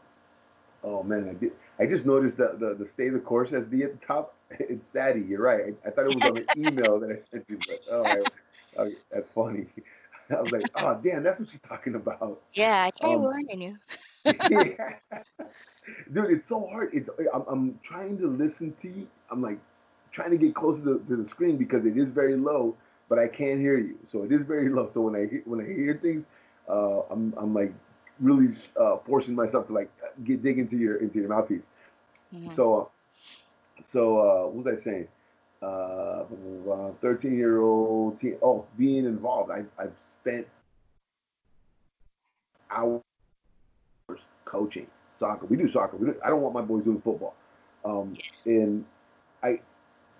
[0.84, 1.52] Oh man, I did.
[1.78, 4.34] I just noticed that the, the stay the course SD at the top.
[4.60, 5.20] It's Sadie.
[5.28, 5.74] You're right.
[5.84, 8.80] I, I thought it was on the email that I sent you, but oh, I,
[8.80, 9.66] oh, that's funny.
[10.30, 12.40] I was like, oh damn, that's what she's talking about.
[12.54, 13.76] Yeah, I tried Um, warning you.
[14.48, 14.94] Yeah.
[16.12, 16.90] Dude, it's so hard.
[16.92, 19.06] It's I'm, I'm trying to listen to you.
[19.30, 19.58] I'm like
[20.12, 22.76] trying to get closer to, to the screen because it is very low,
[23.08, 23.98] but I can't hear you.
[24.10, 24.90] So it is very low.
[24.92, 26.24] So when I when I hear things,
[26.68, 27.72] uh, I'm I'm like
[28.20, 29.90] really uh, forcing myself to like
[30.24, 31.62] get dig into your into your mouthpiece.
[32.54, 32.90] So
[33.92, 35.08] so uh, what was I saying?
[35.60, 36.24] Uh,
[37.00, 38.36] 13 year old teen.
[38.42, 39.50] Oh, being involved.
[39.50, 40.46] I I've spent
[42.70, 43.02] hours
[44.44, 44.86] coaching
[45.18, 45.46] soccer.
[45.46, 45.96] We do soccer.
[45.96, 47.34] We do, I don't want my boys doing football.
[47.84, 48.84] Um, and
[49.42, 49.60] I,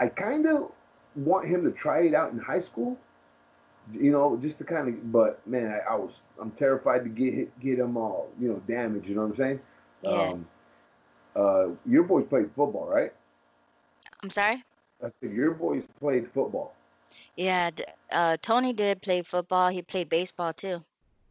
[0.00, 0.70] I kind of
[1.16, 2.96] want him to try it out in high school.
[3.92, 5.12] You know, just to kind of.
[5.12, 6.12] But man, I, I was.
[6.40, 8.28] I'm terrified to get hit, get him all.
[8.38, 9.08] You know, damaged.
[9.08, 9.60] You know what I'm saying?
[10.02, 10.10] Yeah.
[10.10, 10.46] Um,
[11.34, 13.12] uh, your boys played football, right?
[14.22, 14.62] I'm sorry.
[15.02, 16.74] I said your boys played football.
[17.36, 17.70] Yeah,
[18.10, 19.70] uh, Tony did play football.
[19.70, 20.82] He played baseball too.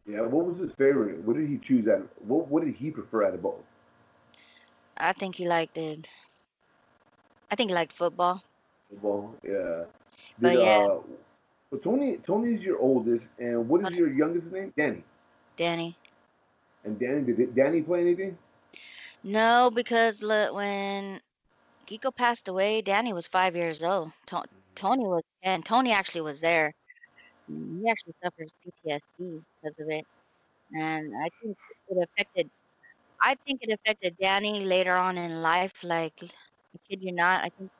[0.08, 0.22] Yeah.
[0.22, 1.22] What was his favorite?
[1.24, 2.00] What did he choose out?
[2.00, 3.62] of- What What did he prefer out of both?
[4.96, 6.08] I think he liked it.
[7.50, 8.42] I think he liked football.
[8.90, 9.34] Football.
[9.44, 9.84] Yeah.
[10.40, 10.86] But yeah.
[10.86, 11.00] Uh,
[11.70, 14.72] so Tony, Tony's your oldest, and what is your youngest name?
[14.76, 15.04] Danny.
[15.56, 15.96] Danny.
[16.84, 18.38] And Danny, did Danny play anything?
[19.22, 21.20] No, because look, when
[21.86, 24.12] Kiko passed away, Danny was five years old.
[24.26, 26.74] Tony was and Tony actually was there.
[27.48, 30.06] He actually suffers PTSD because of it,
[30.72, 31.58] and I think
[31.88, 32.50] it affected.
[33.22, 35.84] I think it affected Danny later on in life.
[35.84, 37.44] Like, I kid you not.
[37.44, 37.70] I think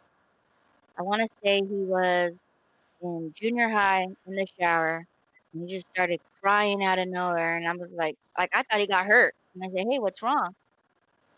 [0.99, 2.43] I want to say he was
[3.03, 5.05] in junior high in the shower,
[5.53, 8.81] and he just started crying out of nowhere, and I was like, like I thought
[8.81, 10.55] he got hurt, and I said, hey, what's wrong?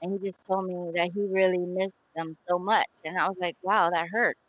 [0.02, 3.36] and he just told me that he really missed them so much and i was
[3.40, 4.40] like wow that hurts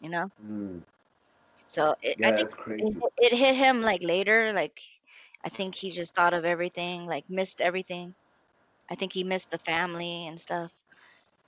[0.00, 0.82] you know Mm.
[1.70, 4.78] So it, Yeah, i think it, hit- it hit him like later like
[5.44, 8.14] i think he just thought of everything like missed everything.
[8.90, 10.72] I think he missed the family and stuff.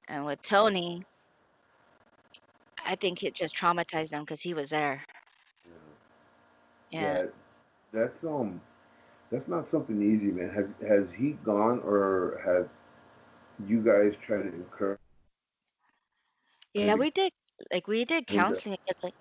[0.08, 1.04] And with tony
[2.86, 5.04] i think it just traumatized him because he was there.
[6.90, 7.26] Yeah,
[7.92, 8.60] That's um,
[9.30, 10.50] that's not something easy, man.
[10.50, 12.68] Has has he gone, or have
[13.68, 14.98] you guys tried to encourage?
[16.74, 17.32] yeah we did
[17.72, 19.14] like we did counseling because like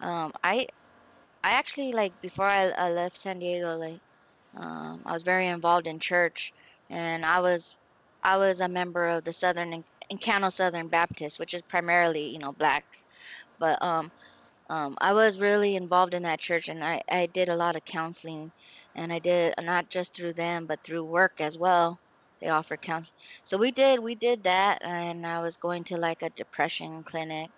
[0.00, 0.66] um i
[1.44, 4.00] i actually like before I, I left san diego like
[4.56, 6.52] um i was very involved in church
[6.90, 7.76] and i was
[8.22, 12.38] i was a member of the southern En- Encanto southern baptist which is primarily you
[12.38, 12.84] know black.
[13.58, 14.12] But um
[14.70, 17.84] um i was really involved in that church and i i did a lot of
[17.84, 18.52] counseling
[18.94, 22.00] and i did not just through them but through work as well.
[22.40, 26.22] They offer counseling so we did we did that and i was going to like
[26.22, 27.50] a depression clinic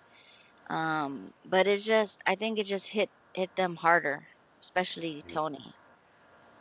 [0.71, 4.21] um but it's just i think it just hit hit them harder
[4.63, 5.77] especially tony.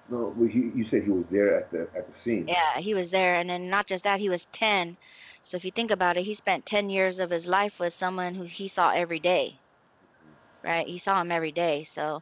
[0.09, 2.49] No, well, he, you said he was there at the at the scene.
[2.49, 4.97] yeah he was there and then not just that he was 10
[5.43, 8.35] so if you think about it he spent 10 years of his life with someone
[8.35, 9.61] who he saw every day
[10.63, 10.87] right?
[10.87, 12.21] He saw him every day so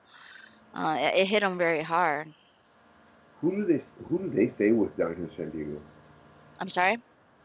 [0.74, 2.28] uh, it, it hit him very hard.
[3.42, 5.82] Who do they Who do they stay with down here in San Diego?
[6.60, 6.98] i'm sorry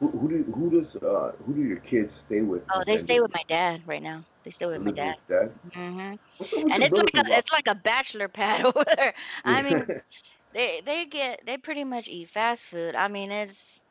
[0.03, 2.63] Who, who do Who does uh Who do your kids stay with?
[2.75, 5.53] oh they stay with my dad right now they stay with my dad Dad.
[5.75, 9.89] hmm with and it's like a it's like a bachelor pad over there i mean
[10.55, 12.95] they they get they pretty much eat fast food.
[12.97, 13.83] I mean, it's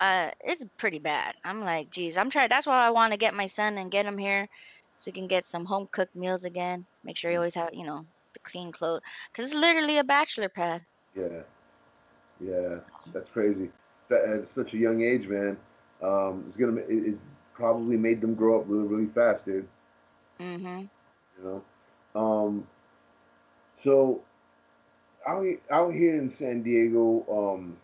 [0.00, 1.34] uh it's pretty bad.
[1.44, 2.48] I'm like, geez, I'm trying.
[2.50, 4.48] That's why I want to get my son and get him here,
[4.98, 6.86] so he can get some home cooked meals again.
[7.04, 9.00] Make sure he always have you know the clean clothes,
[9.34, 10.82] cause it's literally a bachelor pad.
[11.16, 11.42] yeah,
[12.40, 12.76] Yeah,
[13.12, 13.70] that's crazy.
[14.10, 15.56] At such a young age, man,
[16.02, 17.18] um, it's gonna it, it
[17.54, 19.68] probably made them grow up really, really fast, dude.
[20.38, 20.88] Mhm.
[21.38, 21.62] You
[22.14, 22.66] know, um,
[23.82, 24.22] so
[25.26, 27.76] out out here in San Diego, um,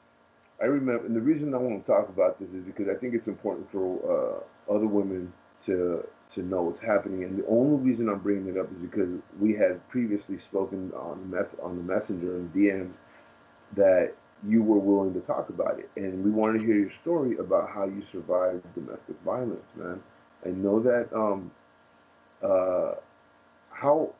[0.60, 3.14] I remember, and the reason I want to talk about this is because I think
[3.14, 5.32] it's important for uh, other women
[5.66, 7.24] to to know what's happening.
[7.24, 9.08] And the only reason I'm bringing it up is because
[9.40, 12.94] we had previously spoken on mess on the messenger and DMs
[13.76, 14.14] that
[14.46, 17.70] you were willing to talk about it, and we wanted to hear your story about
[17.70, 20.00] how you survived domestic violence, man.
[20.44, 21.08] I know that.
[21.14, 21.50] Um,
[22.42, 22.94] uh,
[23.70, 24.12] how?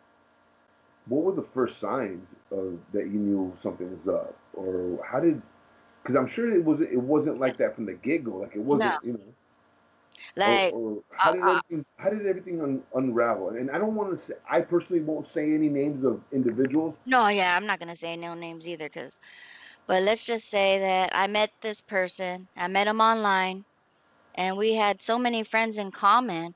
[1.07, 5.41] What were the first signs of that you knew something was up, or how did?
[6.03, 8.37] Because I'm sure it was it wasn't like that from the get go.
[8.39, 9.03] Like it wasn't, No.
[9.03, 9.35] you know.
[10.37, 13.51] Like or, or how did uh, uh, everything how did everything un- unravel?
[13.51, 16.95] And I don't want to say I personally won't say any names of individuals.
[17.07, 19.19] no, yeah, I'm not gonna say no names either, cause.
[19.87, 22.49] But let's just say that I met this person.
[22.57, 23.65] I met him online,
[24.35, 26.55] and we had so many friends in common.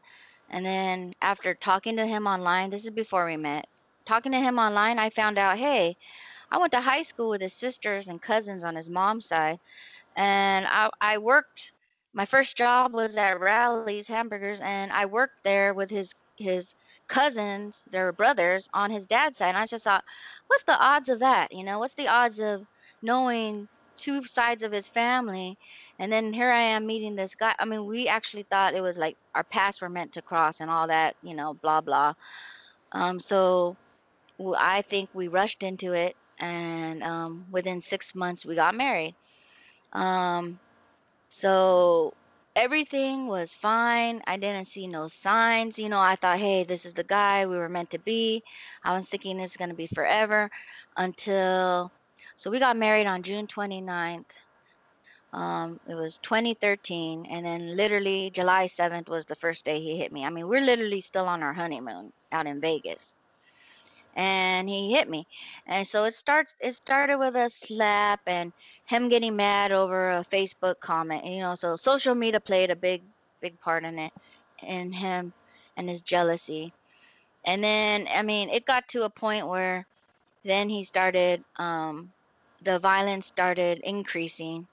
[0.50, 3.68] And then after talking to him online, this is before we met.
[4.04, 5.96] Talking to him online, I found out, hey,
[6.50, 9.60] I went to high school with his sisters and cousins on his mom's side,
[10.16, 11.70] and I, I worked.
[12.12, 16.74] My first job was at Rally's Hamburgers, and I worked there with his his
[17.06, 19.50] cousins, their brothers, on his dad's side.
[19.50, 20.02] And I just thought,
[20.48, 21.52] what's the odds of that?
[21.52, 22.66] You know, what's the odds of
[23.02, 25.58] knowing two sides of his family?
[25.98, 27.54] And then here I am meeting this guy.
[27.58, 30.70] I mean, we actually thought it was like our paths were meant to cross and
[30.70, 32.14] all that, you know, blah blah.
[32.92, 33.76] Um, so
[34.56, 39.14] i think we rushed into it, and um, within six months we got married.
[39.92, 40.58] Um,
[41.28, 42.14] so
[42.56, 44.22] everything was fine.
[44.26, 45.78] I didn't see no signs.
[45.78, 48.42] You know, I thought, hey, this is the guy we were meant to be.
[48.82, 50.50] I was thinking it's going to be forever
[50.96, 51.92] until.
[52.40, 54.24] So we got married on June 29th.
[55.34, 57.26] Um, it was 2013.
[57.26, 60.24] And then literally July 7th was the first day he hit me.
[60.24, 63.14] I mean, we're literally still on our honeymoon out in Vegas.
[64.16, 65.26] And he hit me.
[65.66, 68.54] And so it starts it started with a slap and
[68.86, 71.26] him getting mad over a Facebook comment.
[71.26, 73.02] You know, so social media played a big,
[73.42, 74.14] big part in it,
[74.62, 75.34] in him
[75.76, 76.72] and his jealousy.
[77.44, 79.84] And then, I mean, it got to a point where
[80.42, 82.10] then he started, um,
[82.60, 84.68] the violence started increasing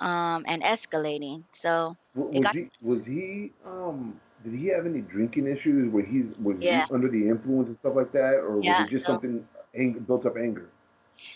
[0.00, 1.44] um, and escalating.
[1.54, 6.26] So Was got, he was he um did he have any drinking issues where he's
[6.38, 9.06] was yeah, he under the influence and stuff like that, or was it just So
[9.06, 10.70] something ang- built up anger?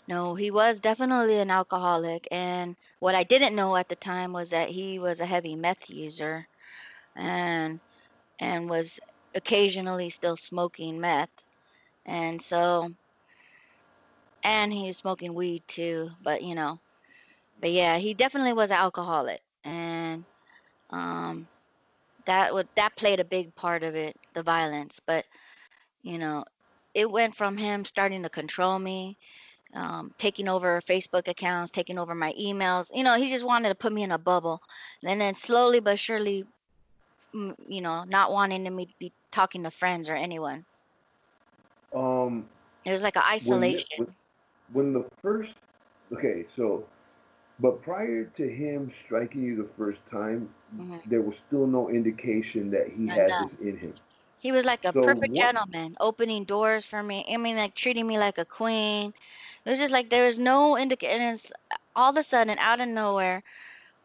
[0.07, 2.27] no, he was definitely an alcoholic.
[2.31, 5.89] And what I didn't know at the time was that he was a heavy meth
[5.89, 6.47] user
[7.17, 7.81] and
[8.39, 8.99] and was
[9.35, 11.31] occasionally still smoking meth.
[12.07, 12.91] And so,
[14.43, 16.81] and he was smoking weed too, but you know,
[17.61, 19.41] but yeah, he definitely was an alcoholic.
[19.65, 20.25] And
[20.91, 21.49] um,
[22.27, 25.01] that would that played a big part of it, the violence.
[25.07, 25.25] But
[26.03, 26.45] you know,
[26.95, 29.19] it went from him starting to control me,
[29.75, 32.91] um, taking over Facebook accounts, taking over my emails.
[32.95, 34.61] You know, he just wanted to put me in a bubble,
[35.05, 36.45] and then slowly but surely,
[37.35, 40.65] mm, you know, not wanting to me to be talking to friends or anyone.
[41.95, 42.47] Um,
[42.85, 43.99] It was like an isolation.
[43.99, 44.15] when
[44.73, 45.55] when the first
[46.13, 46.87] okay, so
[47.61, 52.71] but prior to him striking you the first time, hmm there was still no indication
[52.71, 53.95] that he had this in him.
[54.39, 55.37] He was like a So perfect what?
[55.37, 57.25] gentleman, opening doors for me.
[57.33, 59.13] I mean, like treating me like a queen.
[59.65, 61.37] It was just like there was no indication.
[61.95, 63.43] All of a sudden, out of nowhere,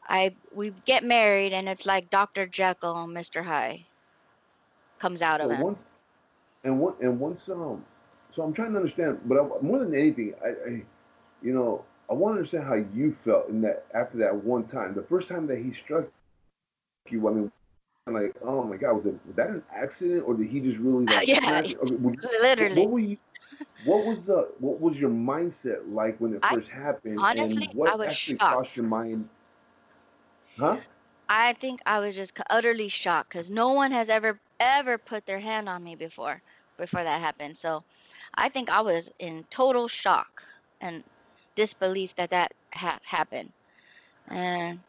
[0.07, 2.47] I we get married, and it's like Dr.
[2.47, 3.43] Jekyll and Mr.
[3.43, 3.85] Hyde
[4.99, 5.65] comes out So of him.
[5.65, 5.79] once
[6.63, 7.83] and one and once um,
[8.37, 10.83] so I'm trying to understand, but I, more than anything, I, I
[11.43, 14.95] you know I want to understand how you felt in that after that one time,
[14.95, 16.05] the first time that he struck
[17.09, 17.27] you.
[17.27, 17.51] I mean,
[18.07, 20.77] I'm like, oh my God, was, it, was that an accident or did he just
[20.79, 21.61] really like yeah.
[21.61, 22.87] Okay, you- what, literally.
[22.87, 23.17] what were you?
[23.83, 27.95] What was the what was your mindset like when it I first happened, honestly, I
[27.95, 28.47] was actually shocked.
[28.47, 29.29] crossed your mind?
[30.59, 30.77] Huh?
[31.29, 35.39] I think I was just utterly shocked because no one has ever ever put their
[35.39, 36.43] hand on me before
[36.77, 37.57] before that happened.
[37.57, 37.83] So
[38.33, 40.43] I think I was in total shock
[40.81, 41.03] and
[41.55, 43.51] disbelief that that ha- happened,
[44.27, 44.79] and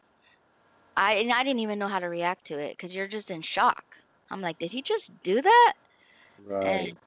[0.97, 3.43] I and I didn't even know how to react to it because you're just in
[3.43, 3.85] shock.
[4.31, 5.75] I'm like, did he just do that?
[6.47, 6.91] Right.
[6.91, 6.99] And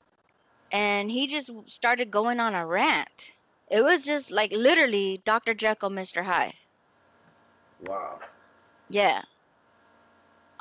[0.71, 3.33] and he just started going on a rant.
[3.69, 5.53] It was just like literally Dr.
[5.53, 6.23] Jekyll, Mr.
[6.23, 6.55] Hyde.
[7.87, 8.19] Wow.
[8.89, 9.21] Yeah.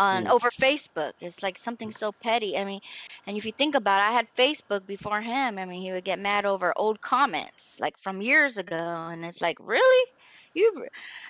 [0.01, 0.31] On Mm.
[0.31, 1.13] over Facebook.
[1.21, 2.59] It's like something so petty.
[2.59, 2.81] I mean,
[3.27, 5.59] and if you think about it, I had Facebook before him.
[5.59, 8.77] I mean, he would get mad over old comments like from years ago,
[9.13, 10.07] and it's like, really?
[10.55, 10.87] you,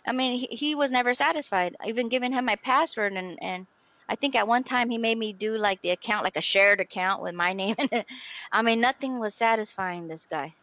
[0.06, 1.76] I mean, he, he was never satisfied.
[1.86, 3.66] Even giving him my password and and
[4.08, 6.80] I think at one time he made me do like the account, like a shared
[6.80, 8.06] account with my name in it.
[8.52, 10.56] I mean, nothing was satisfying this guy.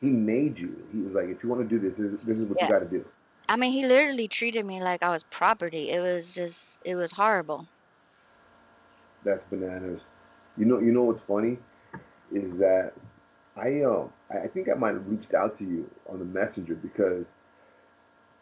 [0.00, 0.86] He made you.
[0.92, 2.68] He was like, if you want to do this, this is, this is what Yeah.
[2.68, 3.04] you got to do.
[3.48, 5.90] I mean, he literally treated me like I was property.
[5.90, 7.68] It was just, it was horrible.
[9.24, 10.02] That's bananas.
[10.56, 11.58] You know, you know what's funny
[12.32, 12.92] is that
[13.56, 17.26] I um I think I might have reached out to you on the messenger because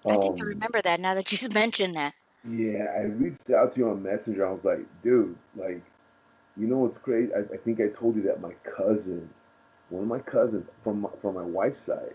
[0.08, 2.14] I think I um remember that now that you mentioned that.
[2.48, 4.46] yeah I reached out to you on messenger.
[4.46, 5.82] I was like, dude, like,
[6.56, 7.32] you know what's crazy?
[7.34, 9.28] I, I think I told you that my cousin,
[9.90, 12.14] one of my cousins from my, from my wife's side,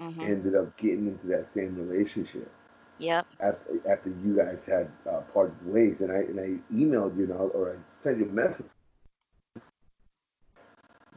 [0.00, 2.50] hmm ended up getting into that same relationship.
[2.98, 3.26] Yep.
[3.40, 7.50] after after you guys had uh, parted ways, and I and I emailed you know,
[7.54, 8.66] or I sent you a message.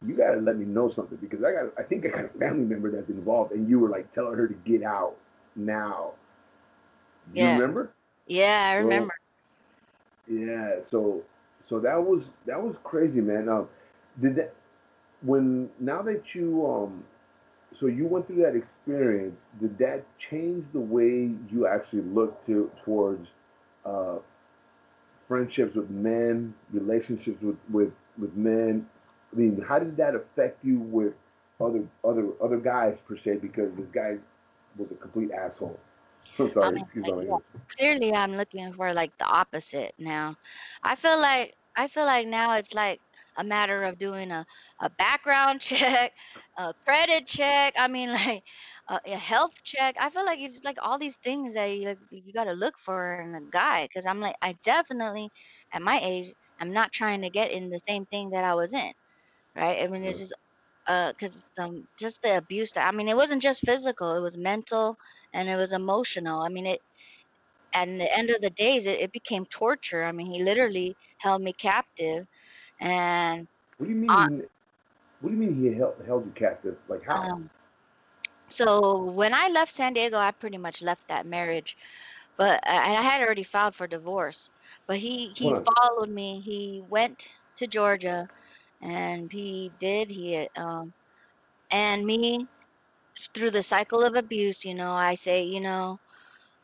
[0.06, 2.64] You gotta let me know something because I got I think I got a family
[2.64, 5.16] member that's involved, and you were like telling her to get out
[5.56, 6.12] now.
[7.34, 7.48] You Yeah.
[7.48, 7.92] remember?
[8.26, 9.12] Yeah, I remember.
[10.28, 10.76] Yeah.
[10.90, 11.22] So
[11.68, 13.48] so that was that was crazy, man.
[13.48, 13.68] Um,
[14.20, 14.54] did that
[15.22, 17.04] when now that you um
[17.80, 19.40] so you went through that experience.
[19.60, 23.28] Did that change the way you actually look to towards
[23.84, 24.18] uh
[25.28, 28.88] friendships with men relationships with with with men?
[29.32, 31.14] I mean how did that affect you with
[31.60, 34.16] other other other guys per se because this guy
[34.76, 35.78] was a complete asshole?
[36.38, 37.38] I'm I sorry mean, excuse like, my yeah,
[37.76, 40.36] clearly I'm looking for like the opposite now.
[40.82, 43.00] I feel like I feel like now it's like
[43.36, 44.44] a matter of doing a,
[44.80, 46.12] a background check,
[46.58, 47.74] a credit check.
[47.78, 48.42] I mean, like
[48.88, 49.96] a, a health check.
[49.98, 52.74] I feel like it's like all these things that you like, you got to look
[52.78, 53.84] for in a guy.
[53.84, 55.30] Because I'm like, I definitely,
[55.72, 56.26] at my age,
[56.60, 58.92] I'm not trying to get in the same thing that I was in,
[59.56, 59.82] right?
[59.82, 60.34] I mean, it's just
[60.86, 62.72] uh, because um, just the abuse.
[62.72, 64.96] That, I mean, it wasn't just physical; it was mental
[65.34, 66.42] and it was emotional.
[66.42, 66.80] I mean, it
[67.72, 71.42] and the end of the days it, it became torture i mean he literally held
[71.42, 72.26] me captive
[72.84, 74.42] and what do you mean
[75.20, 76.76] what do you mean he held, held you captive?
[76.88, 77.30] Like how?
[77.32, 77.50] Um,
[78.48, 81.76] so when i left san diego i pretty much left that marriage.
[82.36, 84.50] But I, I had already filed for divorce.
[84.86, 86.40] But he he followed me.
[86.40, 88.28] He went to georgia
[88.82, 90.10] and he did.
[90.10, 90.92] He um
[91.70, 92.46] and me
[93.34, 95.98] through the cycle of abuse you know i say you know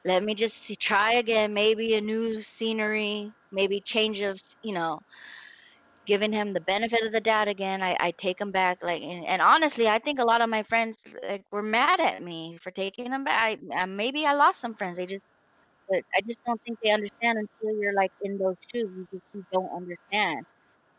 [0.04, 1.52] let me just see, try again.
[1.52, 5.00] Maybe a new scenery maybe change of you know
[6.07, 7.82] giving him the benefit of the doubt again.
[7.82, 10.62] I, I take him back, like, and, and honestly, I think a lot of my
[10.64, 13.59] friends like were mad at me for taking him back.
[13.72, 14.96] I, uh, maybe I lost some friends.
[14.98, 15.22] They just,
[15.88, 18.90] but I just don't think they understand until you're like in those shoes.
[18.96, 20.46] You just you don't understand.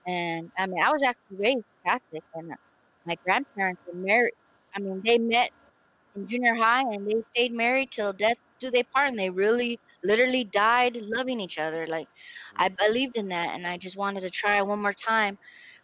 [0.07, 2.51] And I mean, I was actually raised Catholic, and
[3.05, 4.33] my grandparents were married.
[4.75, 5.51] I mean, they met
[6.15, 9.79] in junior high and they stayed married till death do they part, and they really,
[10.03, 11.87] literally died loving each other.
[11.87, 12.07] Like,
[12.57, 15.37] I believed in that, and I just wanted to try one more time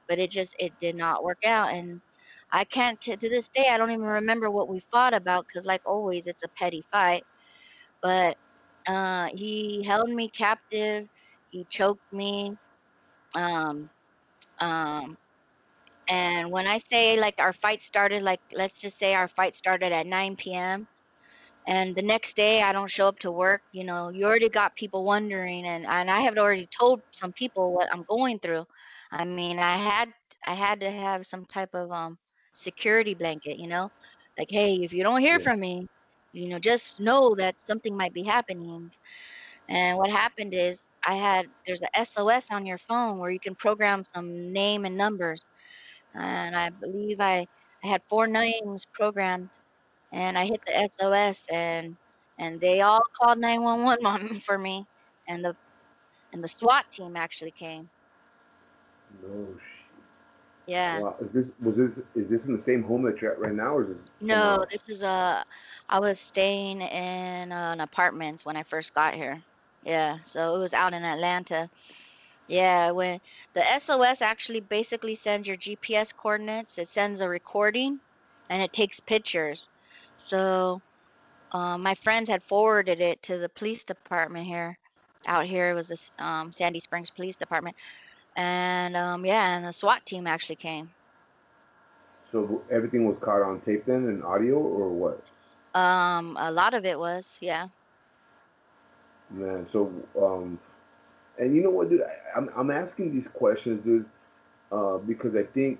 [0.08, 2.02] but it just it did not work out and
[2.52, 5.66] i can't t- to this day i don't even remember what we fought about because
[5.66, 7.24] like always it's a petty fight
[8.02, 8.38] but
[8.88, 11.08] uh he held me captive
[11.50, 12.58] he choked me
[13.36, 13.90] um
[14.60, 15.18] um
[16.10, 19.92] and when i say like our fight started like let's just say our fight started
[19.92, 20.88] at 9 p.m
[21.68, 24.76] and the next day i don't show up to work you know you already got
[24.76, 28.66] people wondering and, and i have already told some people what i'm going through.
[29.12, 30.10] I mean i had
[30.48, 32.18] i had to have some type of um
[32.54, 33.92] security blanket you know
[34.38, 35.44] like hey if you don't hear yeah.
[35.44, 35.88] from me
[36.34, 38.92] you know just know that something might be happening.
[39.70, 43.56] And what happened is i had there's a sos on your phone where you can
[43.56, 45.48] program some name and numbers.
[46.16, 47.48] And i believe i
[47.84, 49.50] i had four names programmed
[50.12, 51.96] and I hit the SOS and
[52.40, 54.86] and they all called 911 on for me
[55.28, 55.56] and the
[56.34, 57.90] and the SWAT team actually came.
[59.24, 59.88] no shit.
[60.68, 61.00] Yeah.
[61.00, 61.16] Wow.
[61.22, 63.76] Is this was this is this in the same home that you're at right now,
[63.78, 65.44] or is this No, this is a
[65.88, 69.42] I was staying in uh, an apartment when I first got here.
[69.84, 71.70] Yeah, so it was out in Atlanta.
[72.48, 73.20] Yeah, when
[73.54, 78.00] the SOS actually basically sends your GPS coordinates, it sends a recording
[78.50, 79.68] and it takes pictures.
[80.18, 80.82] So
[81.52, 84.78] um, my friends had forwarded it to the police department here.
[85.26, 87.76] Out here it was this um, Sandy Springs Police Department,
[88.36, 90.90] and um, yeah, and the SWAT team actually came.
[92.32, 95.24] So everything was caught on tape then, and audio, or what?
[95.74, 97.68] Um, a lot of it was, yeah.
[99.30, 99.92] Man, so
[100.22, 100.60] um,
[101.38, 102.02] and you know what, dude?
[102.02, 104.06] I, I'm I'm asking these questions, dude,
[104.72, 105.80] uh, because I think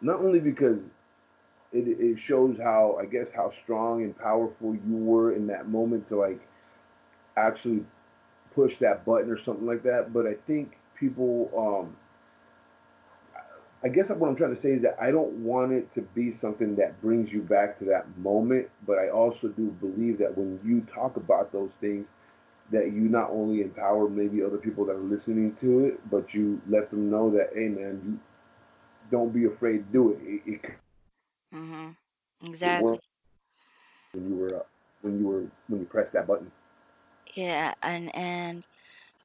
[0.00, 0.78] not only because
[1.72, 6.08] it it shows how I guess how strong and powerful you were in that moment
[6.08, 6.40] to like
[7.36, 7.84] actually
[8.54, 10.12] push that button or something like that.
[10.12, 11.96] But I think people, um,
[13.84, 16.36] I guess what I'm trying to say is that I don't want it to be
[16.40, 18.68] something that brings you back to that moment.
[18.86, 22.06] But I also do believe that when you talk about those things,
[22.70, 26.60] that you not only empower maybe other people that are listening to it, but you
[26.68, 28.18] let them know that, hey man, you
[29.10, 30.18] don't be afraid to do it.
[30.22, 30.70] It, it,
[31.52, 31.92] hmm
[32.62, 32.74] it Exactly.
[32.74, 33.04] worked
[34.12, 34.64] when you were uh,
[35.02, 36.50] when you were when you pressed that button.
[37.34, 38.66] Yeah, and and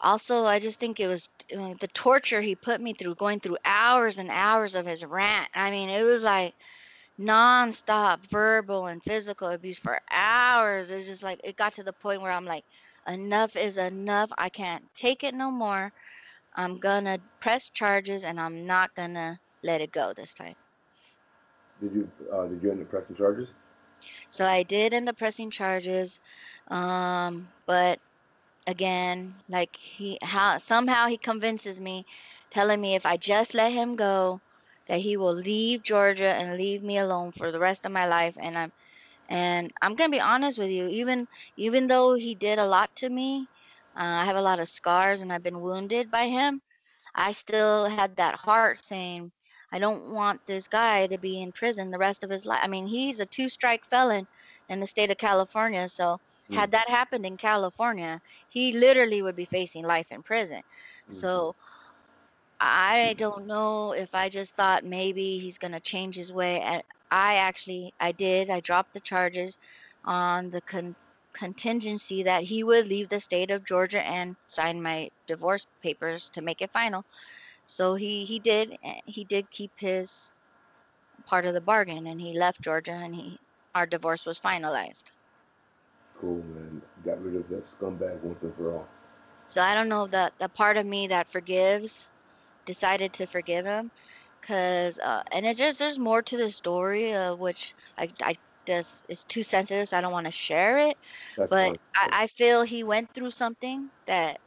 [0.02, 3.58] also I just think it was mean, the torture he put me through, going through
[3.66, 5.50] hours and hours of his rant.
[5.56, 6.56] I mean, it was like
[7.20, 10.92] nonstop verbal and physical abuse for hours.
[10.92, 12.66] It was just like it got to the point where I'm like,
[13.08, 14.32] enough is enough.
[14.38, 15.92] I can't take it no more.
[16.56, 20.56] I'm gonna press charges and I'm not gonna let it go this time.
[21.82, 23.48] Did you uh, did you end up pressing charges?
[24.30, 26.20] So I did end up pressing charges,
[26.68, 28.00] um, but
[28.68, 32.06] again, like he how somehow he convinces me,
[32.50, 34.42] telling me if I just let him go,
[34.88, 38.36] that he will leave Georgia and leave me alone for the rest of my life.
[38.40, 38.72] And I'm
[39.30, 43.10] and I'm gonna be honest with you, even even though he did a lot to
[43.10, 43.50] me,
[43.96, 46.62] uh, I have a lot of scars and I've been wounded by him.
[47.16, 49.32] I still had that heart saying,
[49.72, 52.61] I don't want this guy to be in prison the rest of his life.
[52.63, 54.28] I mean, he's a two strike felon
[54.70, 55.88] in the state of California.
[55.89, 60.61] So, Mm, had that happened in California, he literally would be facing life in prison.
[61.07, 61.47] mhm.
[61.47, 61.55] So,
[62.59, 66.61] I don't know if I just thought maybe he's going to change his way.
[66.61, 68.49] And I actually, I did.
[68.49, 69.57] I dropped the charges
[70.03, 70.95] on the con-
[71.34, 76.41] contingency that he would leave the state of Georgia and sign my divorce papers to
[76.41, 77.05] make it final.
[77.68, 80.34] So he he did eh, he did keep his
[81.26, 83.39] part of the bargain and he left Georgia and he
[83.76, 85.11] our divorce was finalized.
[86.20, 86.82] Cool, man.
[87.05, 88.88] Got rid of that scumbag once and for all.
[89.47, 92.09] So I don't know the the part of me that forgives
[92.65, 93.91] decided to forgive him
[94.41, 98.36] cuz uh and it's just there's more to the story uh, which I I
[98.68, 100.97] just it's too sensitive so I don't want to share it
[101.38, 101.78] That's but.
[101.95, 104.39] I, I feel he went through something that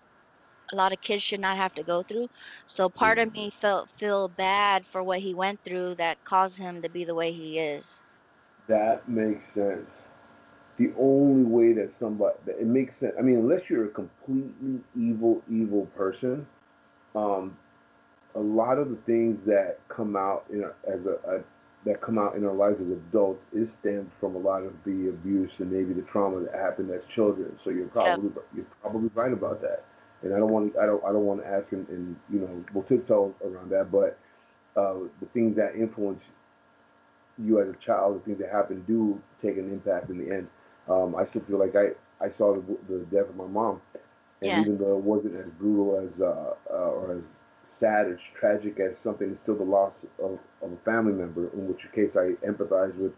[0.73, 2.29] a lot of kids should not have to go through.
[2.67, 6.59] So part Mm, of me felt feel bad for what he went through that caused
[6.59, 8.03] him to be the way he is.
[8.69, 9.91] That makes sense.
[10.77, 13.15] The only way that somebody that it makes sense.
[13.19, 16.47] I mean, unless you're a completely evil, evil person,
[17.15, 17.57] um,
[18.35, 21.43] a lot of the things that come out in our, as a, a
[21.85, 25.09] that come out in our lives as adults is stemmed from a lot of the
[25.09, 27.59] abuse and maybe the trauma that happened as children.
[27.65, 28.17] So you're Yeah.
[28.17, 29.85] probably you're probably right about that.
[30.23, 32.65] And I don't want I don't I don't want to ask and, and you know
[32.75, 34.19] we'll tiptoe around that, but
[34.77, 36.23] uh, the things that influence
[37.39, 40.49] you as a child, the things that happen do take an impact in the end.
[40.89, 41.91] Um, I still feel like I,
[42.25, 43.81] I saw the, the death of my mom,
[44.43, 44.61] and Yeah.
[44.61, 47.23] even though it wasn't as brutal as uh, uh, or as
[47.79, 49.93] sad as tragic as something, it's still the loss
[50.23, 51.49] of, of a family member.
[51.55, 53.13] In which case, I empathize with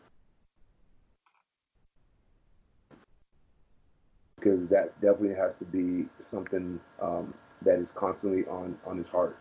[4.42, 7.34] because that definitely has to be something um,
[7.64, 9.36] that is constantly on on his heart.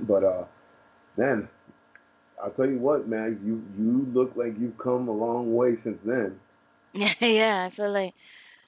[0.00, 0.44] But uh,
[1.16, 1.48] man,
[2.42, 6.00] I'll tell you what, man, you you look like you've come a long way since
[6.04, 6.40] then.
[7.20, 8.14] yeah, I feel like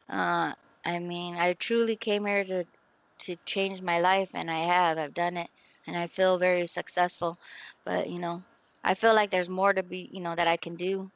[0.08, 0.52] uh
[0.84, 2.64] I mean, I truly came here to
[3.20, 4.98] to change my life and I have.
[4.98, 5.50] I've done it
[5.86, 7.38] and I feel very successful.
[7.84, 8.44] But, you know,
[8.84, 11.10] I feel like there's more to be, you know, that I can do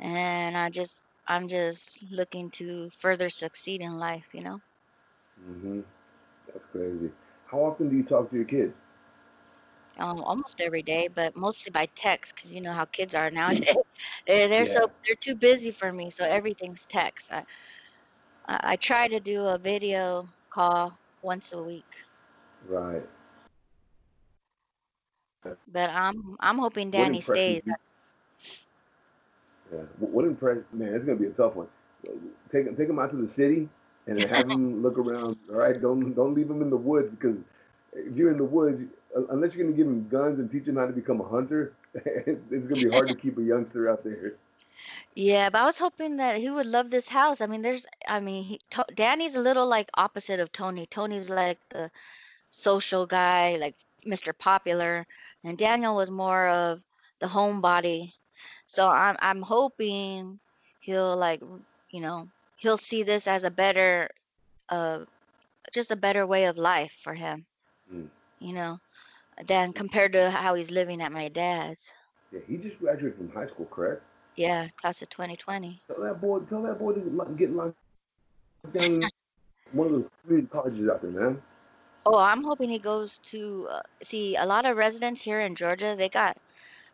[0.00, 4.60] and I just I'm just looking to further succeed in life, you know.
[5.44, 5.80] hmm
[6.46, 7.10] That's crazy.
[7.50, 8.74] How often do you talk to your kids?
[9.98, 13.76] um, almost every day, but mostly by text because you know how kids are nowadays.
[14.26, 17.32] They're, they're Yeah, so they're too busy for me, so everything's text.
[17.32, 17.44] I,
[18.46, 21.92] I I try to do a video call once a week,
[22.68, 23.02] right.
[25.66, 27.62] but I'm I'm hoping Danny stays.
[27.66, 27.74] you?
[29.72, 29.82] Yeah.
[29.98, 30.58] What, what impress?
[30.72, 31.68] Man, it's gonna be a tough one.
[32.52, 33.68] Take him take them out to the city
[34.06, 35.36] and have them look around.
[35.50, 37.36] All right, don't don't leave them in the woods because
[37.92, 38.82] if you're in the woods,
[39.16, 41.74] uh, unless you're gonna give them guns and teach them how to become a hunter,
[41.94, 44.34] it's gonna be hard to keep a youngster out there.
[45.14, 47.40] Yeah, but I was hoping that he would love this house.
[47.40, 50.86] I mean, there's I mean, he, to, Danny's a little like opposite of Tony.
[50.86, 51.90] Tony's like the
[52.50, 54.36] social guy, like Mr.
[54.36, 55.06] Popular,
[55.44, 56.82] and Daniel was more of
[57.20, 58.12] the homebody.
[58.70, 60.38] So I'm I'm hoping
[60.78, 61.42] he'll like,
[61.90, 64.08] you know, he'll see this as a better
[64.68, 65.00] uh
[65.74, 67.44] just a better way of life for him,
[67.92, 68.08] Mm.
[68.38, 68.78] you know,
[69.48, 71.92] than compared to how he's living at my dad's.
[72.30, 74.02] Yeah, he just graduated from high school, correct?
[74.36, 75.82] Yeah, class of 2020.
[75.88, 77.00] Tell that boy, tell that boy to
[77.36, 77.74] get locked
[78.72, 79.00] down
[79.72, 81.42] one of those community colleges out there, man.
[82.06, 85.96] Oh, I'm hoping he goes to uh, see a lot of residents here in Georgia.
[85.98, 86.36] They got,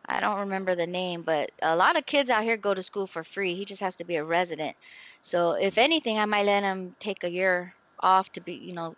[0.07, 3.07] I don't remember the name, but a lot of kids out here go to school
[3.07, 3.55] for free.
[3.55, 4.75] He just has to be a resident.
[5.21, 8.95] So if anything, I might let him take a year off to be, you know,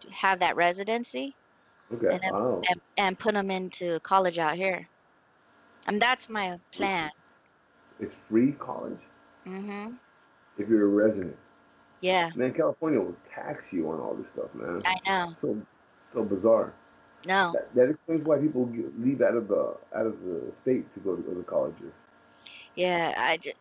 [0.00, 1.36] to have that residency
[1.92, 2.10] Okay.
[2.10, 2.68] and then, Wow.
[2.70, 4.88] and, and put him into college out here.
[5.86, 7.10] And that's my plan.
[8.00, 9.00] It's free college
[9.46, 9.96] Mm-hmm.
[10.58, 11.36] if you're a resident.
[12.00, 14.84] Yeah, Man, California will tax you on all this stuff, man.
[14.84, 15.34] I know.
[15.40, 15.56] So
[16.12, 16.74] so bizarre.
[17.26, 17.52] No.
[17.52, 21.00] That, that explains why people get, leave out of the out of the state to
[21.00, 21.92] go to other colleges.
[22.74, 23.56] Yeah, I just,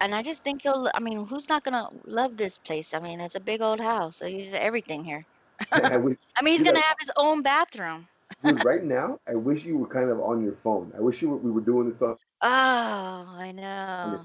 [0.00, 0.90] and I just think he'll.
[0.94, 2.94] I mean, who's not gonna love this place?
[2.94, 4.16] I mean, it's a big old house.
[4.18, 5.24] So he's everything here.
[5.72, 8.06] I wish, I mean, he's gonna know- have his own bathroom.
[8.42, 10.92] dude, right now, I wish you were kind of on your phone.
[10.96, 14.24] I wish you were, we were doing this on Oh, I know.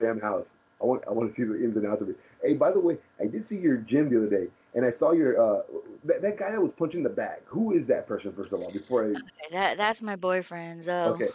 [0.00, 0.46] damn house.
[0.80, 2.16] I want I want to see the ins and outs of it.
[2.42, 5.12] Hey, by the way, I did see your gym the other day, and I saw
[5.12, 5.62] your uh
[6.04, 7.40] that, that guy that was punching the bag.
[7.46, 8.32] Who is that person?
[8.32, 9.16] First of all, before I
[9.50, 10.84] that that's my boyfriend.
[10.84, 11.28] So okay.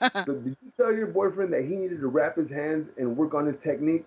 [0.26, 3.34] So did you tell your boyfriend that he needed to wrap his hands and work
[3.34, 4.06] on his technique?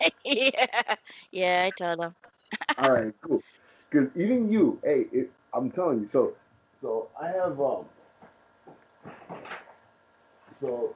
[0.24, 0.94] yeah,
[1.30, 2.14] yeah, I told him.
[2.78, 3.42] All right, cool.
[3.90, 6.08] Because even you, hey, it, I'm telling you.
[6.08, 6.34] So,
[6.80, 7.86] so I have um.
[10.60, 10.94] So,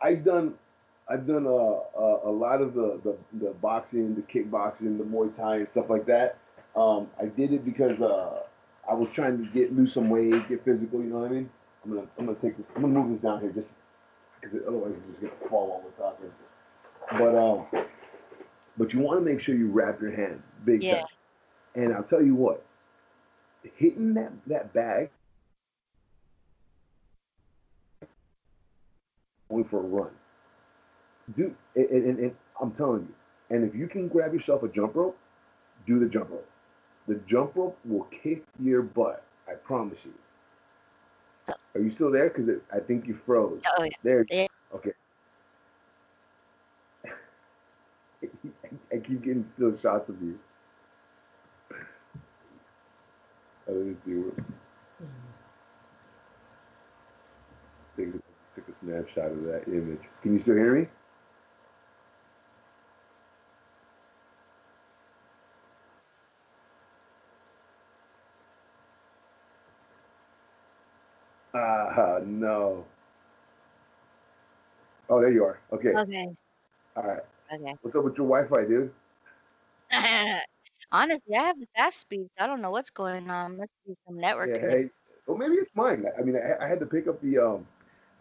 [0.00, 0.54] I've done,
[1.08, 5.34] I've done a a, a lot of the, the the boxing, the kickboxing, the Muay
[5.36, 6.38] Thai, and stuff like that.
[6.74, 8.42] Um, I did it because uh,
[8.88, 11.00] I was trying to get lose some weight, get physical.
[11.00, 11.50] You know what I mean?
[11.84, 12.66] I'm gonna I'm gonna take this.
[12.74, 13.68] I'm gonna move this down here just
[14.40, 16.32] because otherwise it's just gonna fall while we're talking.
[17.18, 17.86] But um,
[18.76, 20.96] but you want to make sure you wrap your hand big Yeah.
[20.96, 21.06] time.
[21.74, 22.64] And I'll tell you what,
[23.76, 25.10] hitting that that bag,
[29.50, 30.10] going for a run,
[31.34, 31.54] dude.
[31.74, 33.14] And, and, and I'm telling you,
[33.56, 35.16] and if you can grab yourself a jump rope,
[35.86, 36.48] do the jump rope.
[37.08, 39.22] The jump rope will kick your butt.
[39.48, 40.12] I promise you.
[41.74, 42.28] Are you still there?
[42.30, 43.62] Because I think you froze.
[43.78, 43.90] Oh yeah.
[44.02, 44.26] There.
[44.30, 44.46] Yeah.
[44.74, 44.90] Okay.
[48.92, 50.38] I keep getting still shots of you.
[53.68, 54.12] Let me see.
[54.14, 54.44] what-
[57.96, 58.12] Take a,
[58.54, 60.00] took a snapshot of that image.
[60.22, 60.86] Can you still hear me?
[71.54, 72.84] Ah, no.
[75.08, 75.58] Oh, there you are.
[75.72, 75.96] Okay.
[75.96, 76.36] Okay.
[76.96, 77.22] All right.
[77.52, 77.76] Okay.
[77.82, 78.92] What's up with your Wi-Fi, dude?
[80.92, 82.32] Honestly, I have the fast speeds.
[82.38, 83.56] I don't know what's going on.
[83.58, 84.50] Must be some network.
[84.50, 84.90] Yeah, hey.
[85.26, 86.04] Well, maybe it's mine.
[86.18, 87.66] I mean, I, I had to pick up the um,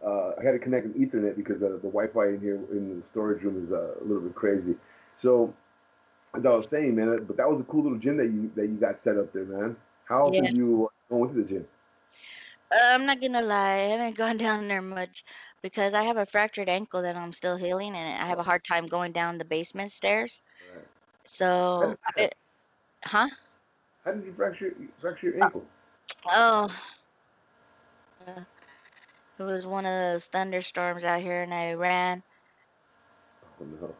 [0.05, 3.05] uh, I had to connect an Ethernet because uh, the Wi-Fi in here in the
[3.07, 4.75] storage room is uh, a little bit crazy.
[5.21, 5.53] So,
[6.35, 8.67] as I was saying, man, but that was a cool little gym that you that
[8.67, 9.77] you got set up there, man.
[10.05, 10.51] How often Yeah.
[10.53, 11.67] you go into the gym?
[12.71, 15.23] I'm not gonna lie, I haven't gone down there much
[15.61, 18.63] because I have a fractured ankle that I'm still healing, and I have a hard
[18.63, 20.41] time going down the basement stairs.
[20.73, 20.85] Right.
[21.25, 22.35] So, How did, it,
[23.05, 23.27] huh?
[24.03, 25.65] how did you fracture fracture your ankle?
[26.27, 26.69] Oh,
[28.27, 28.41] uh,
[29.39, 32.23] it was one of those thunderstorms out here, and I ran.
[33.61, 33.95] Oh no.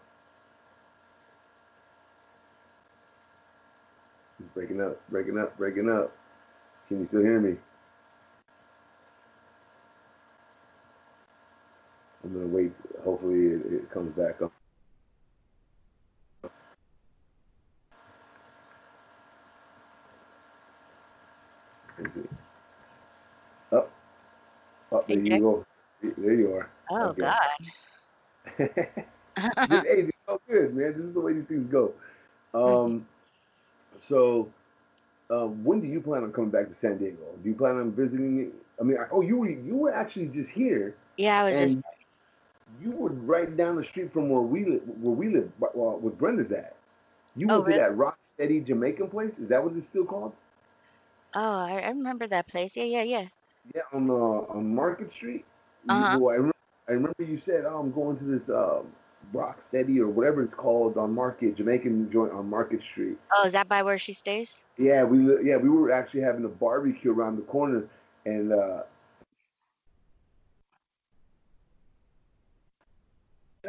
[4.37, 6.11] He's breaking up, breaking up, breaking up.
[6.87, 7.57] Can you still hear me?
[12.25, 12.71] I'm gonna wait.
[13.03, 14.51] Hopefully, it, it comes back up.
[21.99, 22.29] Is it-
[23.71, 23.91] Up,
[24.91, 25.07] up.
[25.07, 25.65] There you go.
[26.17, 26.69] There you are.
[26.91, 27.21] Oh Okay.
[27.21, 27.37] God.
[29.69, 30.93] Just- hey, it's all good, man.
[30.95, 31.93] This is the way these things go.
[32.53, 33.07] Um,
[34.07, 34.49] so,
[35.29, 37.17] um, when do you plan on coming back to San Diego?
[37.43, 38.51] Do you plan on visiting?
[38.79, 41.77] I mean, I- oh, you were you were actually just here, yeah, I was just.
[42.81, 46.13] You were right down the street from where we live, where we live, well, where
[46.13, 46.75] Brenda's at.
[47.35, 49.37] You Oh, went to that Rock Steady Jamaican place.
[49.37, 50.33] Is that what it's still called?
[51.35, 52.75] Oh, I, I remember that place.
[52.75, 53.27] Yeah, yeah, yeah.
[53.73, 54.13] Yeah, on uh,
[54.57, 55.45] on Market Street.
[55.89, 56.19] Uh-huh.
[56.19, 56.53] well, I, remember,
[56.87, 58.81] I remember you said, "Oh, I'm going to this uh,
[59.33, 63.53] Rock Steady or whatever it's called on Market Jamaican joint on Market Street." Oh, is
[63.53, 64.63] that by where she stays?
[64.77, 67.87] Yeah, we yeah we were actually having a barbecue around the corner,
[68.25, 68.83] and uh,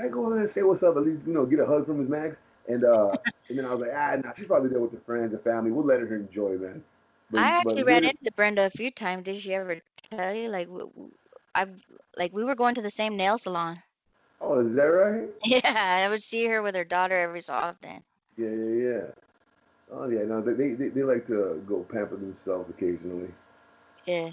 [0.01, 0.97] I go in there and say what's up?
[0.97, 2.36] At least you know get a hug from his max,
[2.68, 3.16] and uh,
[3.49, 5.70] and then I was like, ah, nah, she's probably there with her friends and family.
[5.70, 6.82] We'll let her enjoy, man.
[7.30, 9.24] But, I actually ran into Brenda a few times.
[9.24, 9.80] Did she ever
[10.11, 10.49] tell you?
[10.49, 10.68] Like,
[11.55, 11.84] I've
[12.16, 13.82] like we were going to the same nail salon.
[14.40, 15.28] Oh, is that right?
[15.44, 18.03] Yeah, I would see her with her daughter every so often.
[18.36, 19.03] Yeah, yeah, yeah.
[19.92, 23.30] Oh yeah, no, they they, they like to go pamper themselves occasionally.
[24.05, 24.30] Yeah.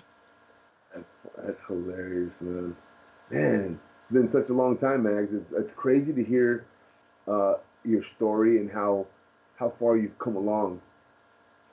[0.93, 1.05] That's
[1.37, 2.75] that's hilarious, man.
[3.29, 3.79] Man,
[4.13, 5.33] been such a long time, Mags.
[5.33, 6.65] It's it's crazy to hear
[7.27, 9.07] uh, your story and how
[9.57, 10.81] how far you've come along,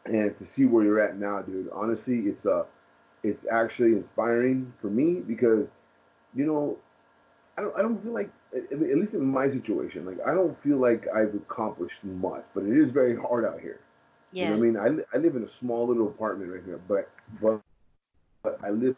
[0.06, 1.68] and to see where you're at now, dude.
[1.72, 2.64] Honestly, it's uh
[3.22, 5.66] it's actually inspiring for me because,
[6.34, 6.78] you know,
[7.58, 10.78] I don't I don't feel like at least in my situation, like I don't feel
[10.78, 13.80] like I've accomplished much, but it is very hard out here.
[14.38, 14.56] You know Yeah.
[14.56, 15.04] I mean?
[15.12, 17.08] I, I live in a small little apartment right here, but
[17.40, 17.60] but
[18.42, 18.96] but I live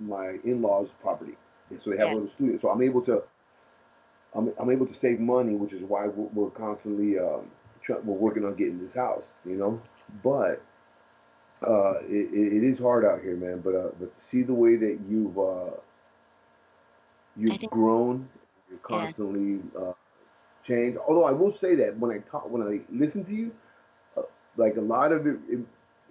[0.00, 1.36] my in-laws' property,
[1.74, 2.14] and so they have Yeah.
[2.14, 2.58] a little studio.
[2.60, 3.22] So I'm able to
[4.34, 7.50] I'm, I'm able to save money, which is why we're, we're constantly um,
[7.82, 9.24] try, we're working on getting this house.
[9.44, 9.80] You know,
[10.22, 10.62] but
[11.66, 13.60] uh, it, it is hard out here, man.
[13.60, 15.70] But uh, but to see the way that you've uh,
[17.36, 18.28] you've think- grown,
[18.68, 19.04] you're Yeah.
[19.04, 19.92] constantly uh,
[20.66, 20.98] changed.
[21.06, 23.52] Although I will say that when I talk, when I listen to you,
[24.16, 24.22] uh,
[24.56, 25.58] like a lot of it, it,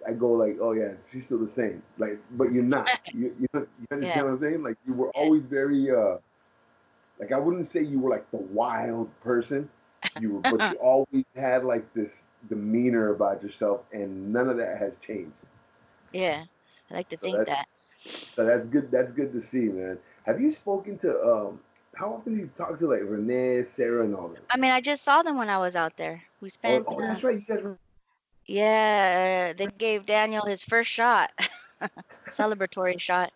[0.06, 1.82] I go like, oh yeah, she's still the same.
[1.98, 2.94] Like, but you're not.
[3.12, 4.24] You, you, you understand Yeah.
[4.26, 4.62] what I'm saying?
[4.62, 6.16] Like you were always very, uh,
[7.18, 9.68] like I wouldn't say you were like the wild person.
[10.18, 12.10] You were, but you always had like this
[12.48, 15.32] demeanor about yourself, and none of that has changed.
[16.12, 16.44] Yeah.
[16.90, 17.66] I like to So think that.
[18.36, 18.90] So that's good.
[18.90, 19.98] That's good to see, man.
[20.26, 21.60] Have you spoken to um?
[21.94, 24.44] How often do you talk to like Renee, Sarah, and all them?
[24.50, 26.24] I mean, I just saw them when I was out there.
[26.40, 27.38] We Oh, spent oh, uh, that's right.
[27.38, 27.78] You guys were
[28.46, 31.30] yeah, they gave Daniel his first shot.
[32.30, 33.32] Celebratory shot.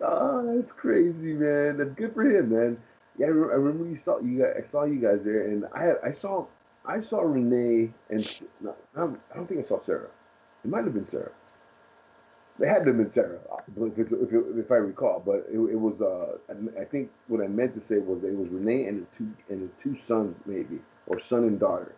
[0.00, 1.78] Oh, that's crazy, man.
[1.78, 2.78] That's good for him, man.
[3.18, 4.62] Yeah, I, remember you saw you guys.
[4.64, 6.46] I saw you guys there, and I I saw
[6.84, 8.26] I saw Renee and
[8.60, 10.08] no, I don't think I saw Sarah.
[10.64, 11.32] It might have been Sarah.
[12.60, 15.20] It had to have been Sarah, uh, if, it's- if, it- if I recall.
[15.24, 18.36] But it, it was uh I I think what I meant to say was it
[18.36, 21.94] was Renee and the two and the two sons maybe or son and daughter.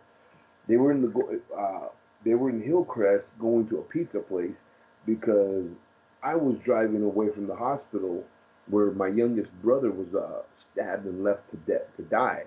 [0.67, 1.89] They were in the uh
[2.25, 4.55] they were in Hillcrest going to a pizza place
[5.05, 5.65] because
[6.23, 8.23] I was driving away from the hospital
[8.69, 12.43] where my youngest brother was uh, stabbed and left to death to die,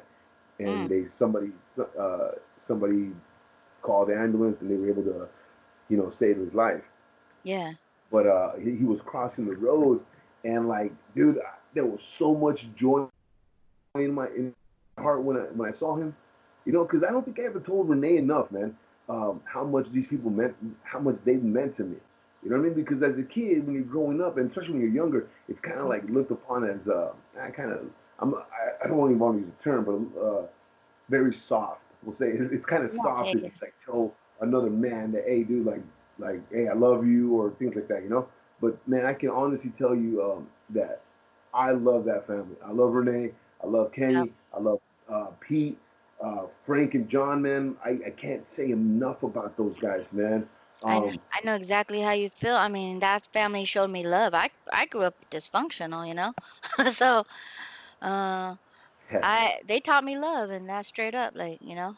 [0.58, 0.88] and Mm.
[0.88, 1.52] they somebody
[1.98, 2.30] uh,
[2.66, 3.10] somebody
[3.82, 5.28] called the ambulance and they were able to,
[5.88, 6.82] you know, save his life.
[7.44, 7.74] Yeah.
[8.10, 10.00] But uh, he, he was crossing the road,
[10.44, 13.06] and like, dude, I- there was so much joy
[13.96, 14.54] in my in
[14.96, 16.14] my heart when I when I saw him,
[16.64, 18.76] you know, because I don't think I ever told Renee enough, man,
[19.08, 20.54] um, how much these people meant,
[20.84, 21.96] how much they meant to me.
[22.42, 22.74] You know what I mean?
[22.74, 25.78] Because as a kid, when you're growing up, and especially when you're younger, it's kind
[25.78, 27.80] of like looked upon as uh, I kind of
[28.18, 30.42] I'm I, I don't even want to use the term, but uh,
[31.08, 31.82] very soft.
[32.02, 33.48] We'll say it's, it's kind of Yeah, soft yeah, to yeah.
[33.60, 35.82] like tell another man that hey, dude, like
[36.18, 38.28] like hey, I love you or things like that, you know.
[38.60, 41.02] But man, I can honestly tell you um, that
[41.54, 42.56] I love that family.
[42.64, 43.32] I love Renee.
[43.62, 44.32] I love Kenny.
[44.54, 44.80] I love
[45.10, 45.78] uh, Pete,
[46.22, 47.42] uh, Frank, and John.
[47.42, 50.48] Man, I, I can't say enough about those guys, man.
[50.86, 52.56] I know, Um, I know exactly how you feel.
[52.56, 54.34] I mean, that family showed me love.
[54.34, 56.32] I I grew up dysfunctional, you know.
[56.90, 57.24] so,
[58.02, 58.56] uh,
[59.10, 61.96] yeah, I they taught me love, and that's straight up, like you know.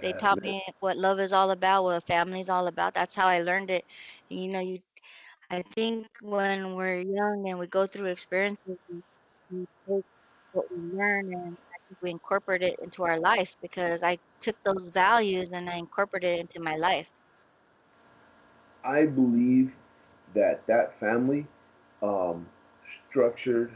[0.00, 0.42] They taught man.
[0.42, 2.94] me what love is all about, what family's all about.
[2.94, 3.84] That's how I learned it.
[4.28, 4.80] You know, you
[5.50, 9.02] I think when we're young and we go through experiences, we,
[9.50, 10.04] we take
[10.52, 11.58] what we learn and
[12.02, 16.40] we incorporate it into our life because I took those values and I incorporated it
[16.40, 17.08] into my life.
[18.84, 19.72] I believe
[20.34, 21.46] that that family
[22.02, 22.46] um,
[23.10, 23.72] structured,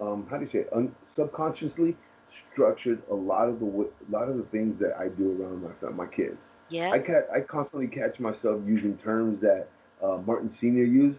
[0.00, 0.68] um, how do you say, it?
[0.72, 1.96] Un- subconsciously
[2.52, 5.62] structured a lot of the w- a lot of the things that I do around
[5.62, 6.38] my fam- my kids.
[6.68, 6.92] Yeah.
[6.92, 9.68] I ca- I constantly catch myself using terms that
[10.02, 11.18] uh, Martin Senior used,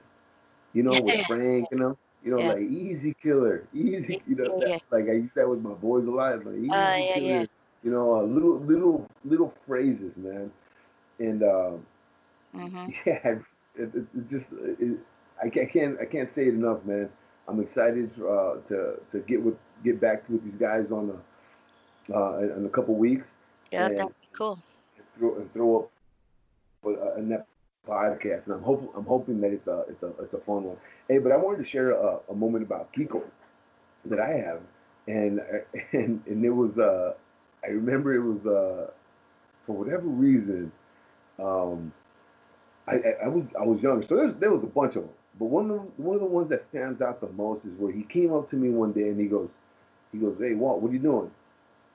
[0.74, 1.16] you know, with.
[1.28, 1.98] Frank and them.
[2.26, 2.54] You know, Yeah.
[2.54, 4.22] like easy killer, easy.
[4.28, 6.46] You know, that, like I use that with my boys a lot.
[6.46, 7.42] Like easy Uh, yeah, killer.
[7.42, 7.46] yeah.
[7.84, 10.52] You know, uh, little little little phrases, man.
[11.20, 11.86] And um,
[12.54, 12.94] Mhm.
[13.06, 13.40] yeah, it,
[13.76, 14.98] it, it just it,
[15.44, 17.10] I can't I can't say it enough, man.
[17.48, 22.38] I'm excited uh, to to get with get back with these guys on the uh,
[22.40, 23.26] in, a couple weeks
[23.72, 24.60] Yeah, that'd be cool.
[25.18, 25.92] throw and throw up
[27.20, 27.46] net
[27.88, 28.46] podcast.
[28.46, 30.78] And I'm hoping I'm hoping that it's a it's a it's a fun one.
[31.08, 33.22] Hey, but I wanted to share a, a moment about Kiko
[34.06, 34.62] that I have,
[35.08, 35.40] and
[35.94, 37.14] and and it was uh
[37.64, 38.92] I remember it was uh
[39.66, 40.72] for whatever reason
[41.40, 41.92] um
[42.88, 45.04] I, I, I was I was young, so there was, there was a bunch of
[45.04, 45.12] them.
[45.40, 47.92] But one of the, one of the ones that stands out the most is where
[47.92, 49.50] he came up to me one day and he goes,
[50.12, 51.30] he goes, hey Walt, what are you doing?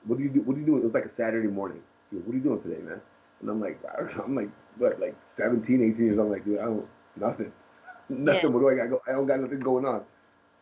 [0.05, 0.41] What do you do?
[0.41, 0.81] What are you doing?
[0.81, 1.81] It was like a Saturday morning.
[2.09, 3.01] He goes, what are you doing today, man?
[3.41, 6.27] And I'm like, I don't know, I'm like, what, like 17, 18 years old.
[6.27, 7.51] I'm like, dude, I don't, nothing.
[8.09, 8.41] nothing.
[8.43, 8.49] Yeah.
[8.49, 8.89] What do I got?
[8.89, 9.01] Go?
[9.07, 10.01] I don't got nothing going on.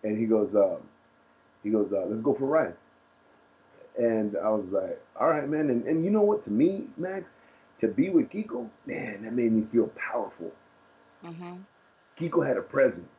[0.03, 0.77] And he goes, um,
[1.63, 2.73] he goes, uh, let's go for a ride.
[3.97, 5.69] And I was like, all right, man.
[5.69, 6.45] And, and you know what?
[6.45, 7.27] To me, Mags,
[7.81, 10.51] to be with Kiko, man, that made me feel powerful.
[11.25, 11.55] Mm-hmm.
[12.19, 13.09] Kiko had a presence.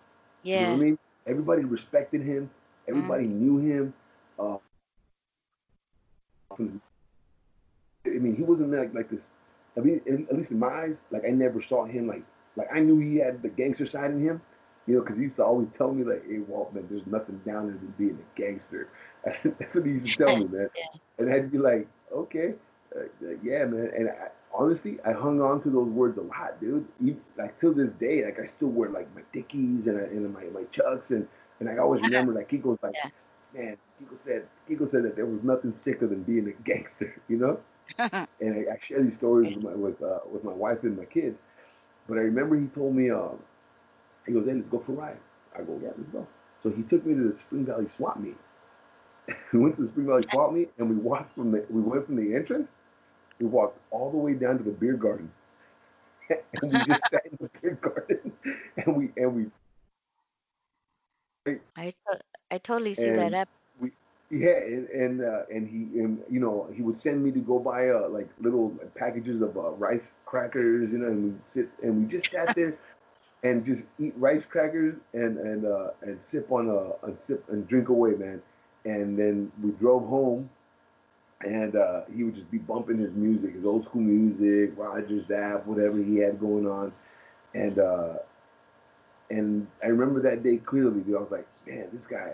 [0.42, 0.60] Yeah.
[0.60, 0.98] You know what I mean?
[1.26, 2.50] Everybody respected him.
[2.88, 3.40] Everybody mm-hmm.
[3.40, 3.94] knew him.
[4.38, 4.56] Uh,
[6.58, 9.22] I mean, he wasn't like like this.
[9.76, 10.00] I mean,
[10.30, 12.24] at least in my eyes, like I never saw him like
[12.56, 14.40] like I knew he had the gangster side in him,
[14.86, 17.40] you know, because he used to always tell me like, "Hey, Walt, man, there's nothing
[17.46, 18.88] down there than being a gangster."
[19.24, 20.68] That's what he used to tell me, man.
[21.18, 22.54] And I'd be like, "Okay,
[22.96, 26.60] uh, uh, yeah, man." And I, honestly, I hung on to those words a lot,
[26.60, 26.86] dude.
[27.00, 30.32] Even, like till this day, like I still wear like my Dickies and, I, and
[30.32, 31.26] my my Chucks, and
[31.60, 33.10] and I always remember like Kiko's like, yeah.
[33.54, 37.36] man, Kiko said Kiko said that there was nothing sicker than being a gangster, you
[37.36, 37.60] know.
[37.98, 41.04] and I, I, share these stories with my with, uh, with my wife and my
[41.04, 41.38] kids.
[42.08, 43.38] But I remember he told me, um,
[44.26, 45.18] he goes, "Hey, let's go for a ride."
[45.56, 46.26] I go, "Yeah, let's go."
[46.62, 48.36] So he took me to the Spring Valley Swap Meet.
[49.52, 52.06] we went to the Spring Valley Swap Meet, and we walked from the we went
[52.06, 52.68] from the entrance
[53.40, 55.32] we walked all the way down to the beer garden,
[56.30, 58.32] and we just sat in the beer garden,
[58.76, 59.46] and we and we.
[61.76, 61.94] I
[62.50, 63.48] I totally see that up.
[64.30, 67.58] Yeah, and and, uh, and he and you know he would send me to go
[67.58, 72.02] buy uh, like little packages of uh, rice crackers, you know, and we sit and
[72.06, 72.78] we just sat there
[73.42, 77.66] and just eat rice crackers and and uh, and sip on a and sip and
[77.66, 78.40] drink away, man.
[78.84, 80.48] And then we drove home
[81.44, 85.66] and uh, he would just be bumping his music, his old school music, Roger Zapp,
[85.66, 86.92] whatever he had going on,
[87.54, 88.14] and uh,
[89.30, 91.00] and I remember that day clearly.
[91.00, 92.32] Dude, I was like, man, this guy,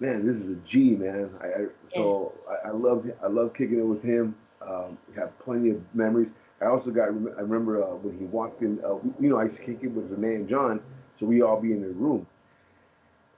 [0.00, 1.30] man, this is a G, man.
[1.40, 4.34] I, I so I, I love I love kicking it with him.
[4.62, 6.28] Um, have plenty of memories.
[6.60, 8.78] I also got I remember uh, when he walked in.
[8.84, 10.80] Uh, you know, I used to kick it with Renee and John,
[11.18, 12.26] so we all be in the room.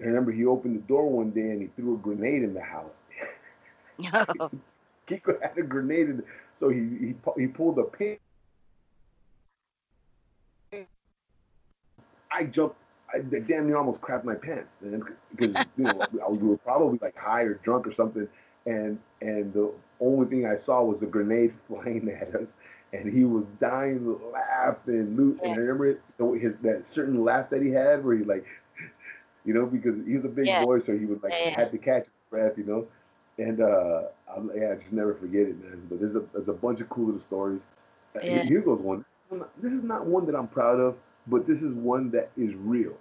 [0.00, 2.62] I remember he opened the door one day and he threw a grenade in the
[2.62, 2.90] house.
[4.38, 4.50] No.
[5.08, 6.22] Kiko had a grenade, in,
[6.60, 8.18] so he he he pulled a pin.
[12.30, 12.76] I jumped.
[13.12, 15.02] I damn near almost crapped my pants, man,
[15.34, 18.28] because you know we were probably like high or drunk or something,
[18.66, 22.46] and and the only thing I saw was a grenade flying at us,
[22.92, 25.18] and he was dying laughing, laugh and.
[25.42, 26.00] And I remember it,
[26.40, 28.44] his that certain laugh that he had, where he like,
[29.44, 30.64] you know, because he was a big yeah.
[30.64, 31.50] boy, so he was like yeah.
[31.50, 32.86] had to catch his breath, you know.
[33.38, 35.86] And uh, I, yeah, I just never forget it, man.
[35.88, 37.60] But there's a there's a bunch of cool little stories.
[38.16, 38.42] Uh, yeah.
[38.42, 39.04] Here goes one.
[39.62, 40.96] This is not one that I'm proud of,
[41.30, 42.94] but this is one that is real.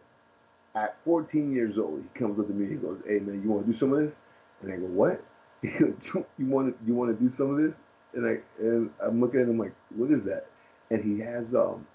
[0.76, 2.66] At 14 years old, he comes up to me.
[2.66, 4.14] And he goes, "Hey, man, you want to do some of this?"
[4.62, 5.24] And I go, "What?
[5.64, 5.98] you
[6.40, 7.74] want to you want to do some of this?"
[8.14, 10.48] And I and I'm looking at him like, "What is that?"
[10.92, 11.88] And he has um.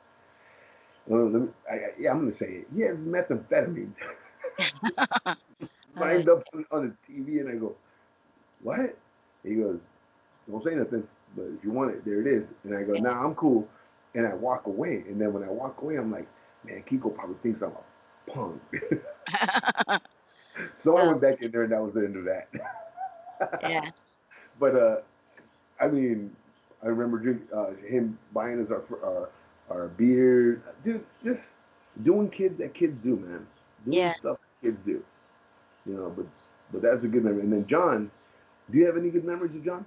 [1.07, 2.69] Well, me, I, yeah, I'm gonna say it.
[2.75, 3.93] He has methamphetamine
[5.97, 7.75] lined up on, on the TV, and I go,
[8.63, 8.97] what?
[9.45, 9.79] He goes,
[10.51, 11.07] don't say nothing,
[11.37, 12.45] but if you want it, there it is.
[12.65, 13.67] And I go, nah, I'm cool.
[14.15, 15.05] And I walk away.
[15.09, 16.27] And then when I walk away, I'm like,
[16.65, 18.61] man, Kiko probably thinks I'm a punk.
[20.77, 22.49] so I went back in there and that was the end of that.
[23.63, 23.91] yeah.
[24.61, 24.97] But, uh,
[25.81, 26.35] I mean,
[26.83, 29.29] I remember drink, uh, him buying us our, our,
[29.71, 30.63] our beer.
[30.85, 31.43] Dude, just
[32.03, 33.47] doing kids that kids do, man.
[33.85, 34.15] Doing yeah.
[34.17, 35.03] stuff kids do.
[35.87, 36.27] You know, but
[36.73, 37.43] but that's a good memory.
[37.43, 38.11] And then John,
[38.71, 39.85] do you have any good memories of John?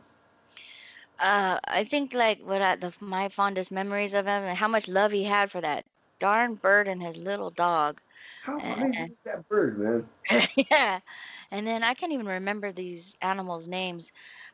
[1.20, 4.88] Uh, I think like what I, the my fondest memories of him and how much
[4.88, 5.86] love he had for that
[6.20, 8.02] darn bird and his little dog.
[8.42, 10.08] How crazy is that bird, man?
[10.72, 11.00] yeah,
[11.52, 14.12] and then I can't even remember these animals' names,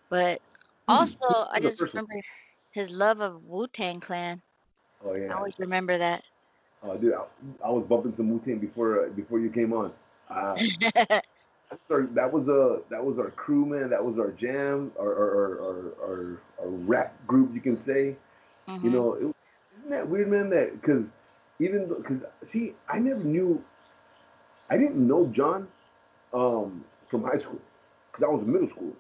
[0.10, 0.42] but
[0.88, 2.14] hmm, also I just remember
[2.72, 4.42] his love of Wu Tang Clan.
[5.04, 6.24] Oh yeah, I always remember that.
[6.84, 7.24] Oh, dude, I,
[7.66, 9.92] I was bumping some Wu Tang before uh, before you came on.
[10.30, 10.58] Uh,
[11.90, 13.90] our, that was a that was our crew, man.
[13.90, 18.16] That was our jam, our our our, our, our rap group, you can say.
[18.68, 18.86] Mm-hmm.
[18.86, 19.36] You know, it,
[19.80, 20.50] isn't that weird, man?
[20.50, 21.06] That because
[21.60, 22.18] even because
[22.52, 23.64] see, I never knew,
[24.70, 25.68] I didn't know John
[26.34, 27.60] um, from high school
[28.12, 28.94] because I was in middle school.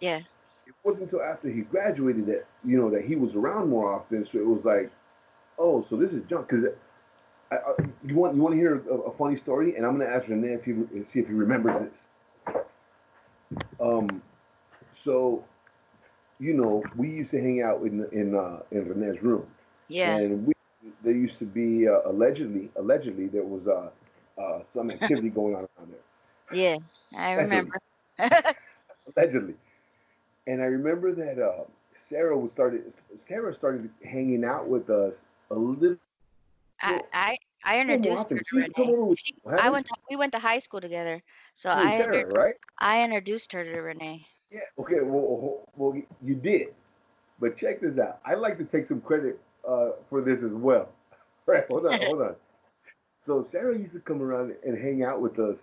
[0.00, 0.20] Yeah.
[0.66, 4.26] It wasn't until after he graduated that you know that he was around more often.
[4.30, 4.90] So it was like,
[5.58, 6.64] oh, so this is John because
[7.50, 10.08] I, I, you want you want to hear a, a, funny story, and I'm going
[10.08, 11.92] to ask Renee if you see if he remembers this.
[13.82, 14.22] Um,
[15.04, 15.44] so,
[16.38, 19.46] you know, we used to hang out in in uh, in Renee's room.
[19.88, 20.18] Yeah.
[20.18, 20.54] And we
[21.04, 23.90] there used to be uh, allegedly allegedly there was uh,
[24.40, 26.04] uh, some activity going on around there.
[26.50, 26.76] Yeah,
[27.16, 27.78] I remember.
[29.16, 29.54] allegedly,
[30.46, 31.64] and I remember that uh,
[32.08, 32.92] Sarah was started.
[33.26, 35.14] Sarah started hanging out with us
[35.50, 35.96] a little
[36.80, 39.14] I, I I introduced her to She used to come Renee.
[39.16, 41.22] She, I went to, we went to high school together,
[41.54, 42.54] so you I right?
[42.78, 44.26] I introduced her to Renee.
[44.50, 44.60] Yeah.
[44.78, 45.00] Okay.
[45.02, 46.68] Well, well, you did,
[47.40, 48.20] but check this out.
[48.24, 49.38] I like to take some credit
[49.68, 50.88] uh, for this as well.
[51.44, 51.64] Right.
[51.68, 51.98] Hold on.
[51.98, 52.36] Hold on.
[53.26, 55.58] So Sarah used to come around and hang out with us,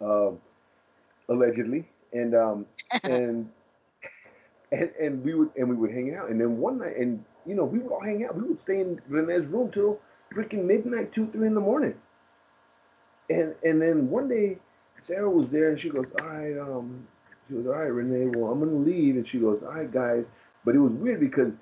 [0.00, 0.38] um,
[1.28, 2.66] allegedly, and um,
[3.04, 3.48] and
[4.72, 6.30] and and we would and we would hang out.
[6.30, 8.36] And then one night, and you know, we would all hang out.
[8.36, 10.00] We would stay in Renee's room till
[10.34, 11.94] freaking midnight, two, three in the morning.
[13.30, 14.58] And and then one day,
[15.06, 17.06] Sarah was there, and she goes, "All right, um."
[17.48, 19.16] She goes, all right, Renee, well, I'm to leave.
[19.16, 20.24] And she goes, all right, guys.
[20.64, 21.52] But it was weird because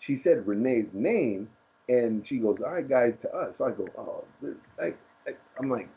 [0.00, 1.48] she said Renee's name
[1.88, 3.54] and she goes, all right, guys, to us.
[3.56, 4.86] So I go, oh, this, I,
[5.28, 5.88] I, I'm like,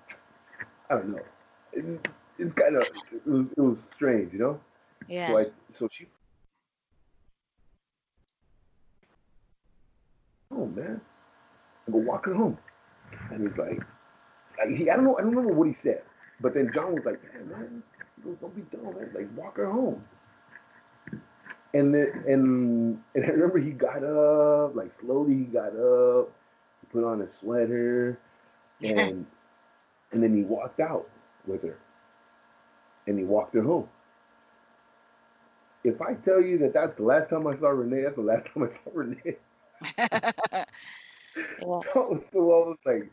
[0.89, 1.19] I don't know.
[1.73, 4.59] It, it's kind of, it was, it was strange, you know?
[5.07, 5.27] Yeah.
[5.27, 5.45] So I,
[5.77, 6.07] so she,
[10.51, 11.01] oh, man.
[11.87, 12.57] I go, walking home.
[13.31, 13.81] And he's like,
[14.57, 16.03] like, he, I don't know, I don't remember what he said.
[16.41, 17.83] But then John was like, "Damn, man,
[18.17, 19.11] he goes, don't be dumb, man.
[19.13, 20.03] Like, walk her home.
[21.73, 26.29] And then, and, and I remember he got up, like slowly he got up,
[26.81, 28.19] he put on a sweater,
[28.83, 29.25] and
[30.11, 31.07] and then he walked out
[31.47, 31.77] with her,
[33.07, 33.87] and he walked her home.
[35.85, 38.47] If I tell you that that's the last time I saw Renee, that's the last
[38.53, 39.37] time I saw Renee.
[39.97, 40.63] yeah.
[41.61, 43.11] so, so I was like,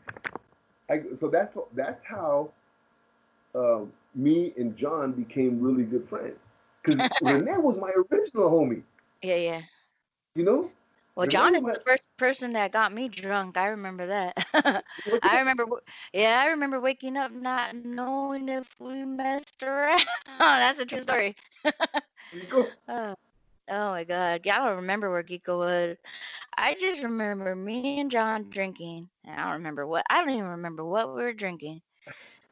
[0.89, 2.51] I, so that's that's how
[3.59, 6.37] um, me and John became really good friends.
[6.83, 8.83] Because Renee was my original homie,
[9.21, 9.63] Yeah, yeah.
[10.35, 10.69] you know.
[11.15, 13.57] Well, Renee John was is my- the first person that got me drunk.
[13.57, 14.35] I remember that.
[15.21, 15.65] I remember,
[16.13, 20.03] yeah, I remember waking up not knowing if we messed around.
[20.39, 21.35] That's a true story.
[22.87, 23.15] Oh,
[23.69, 24.47] oh my God.
[24.47, 25.97] I don't remember where Geeko was.
[26.57, 29.09] I just remember me and John drinking.
[29.25, 31.81] And I don't remember what, I don't even remember what we were drinking.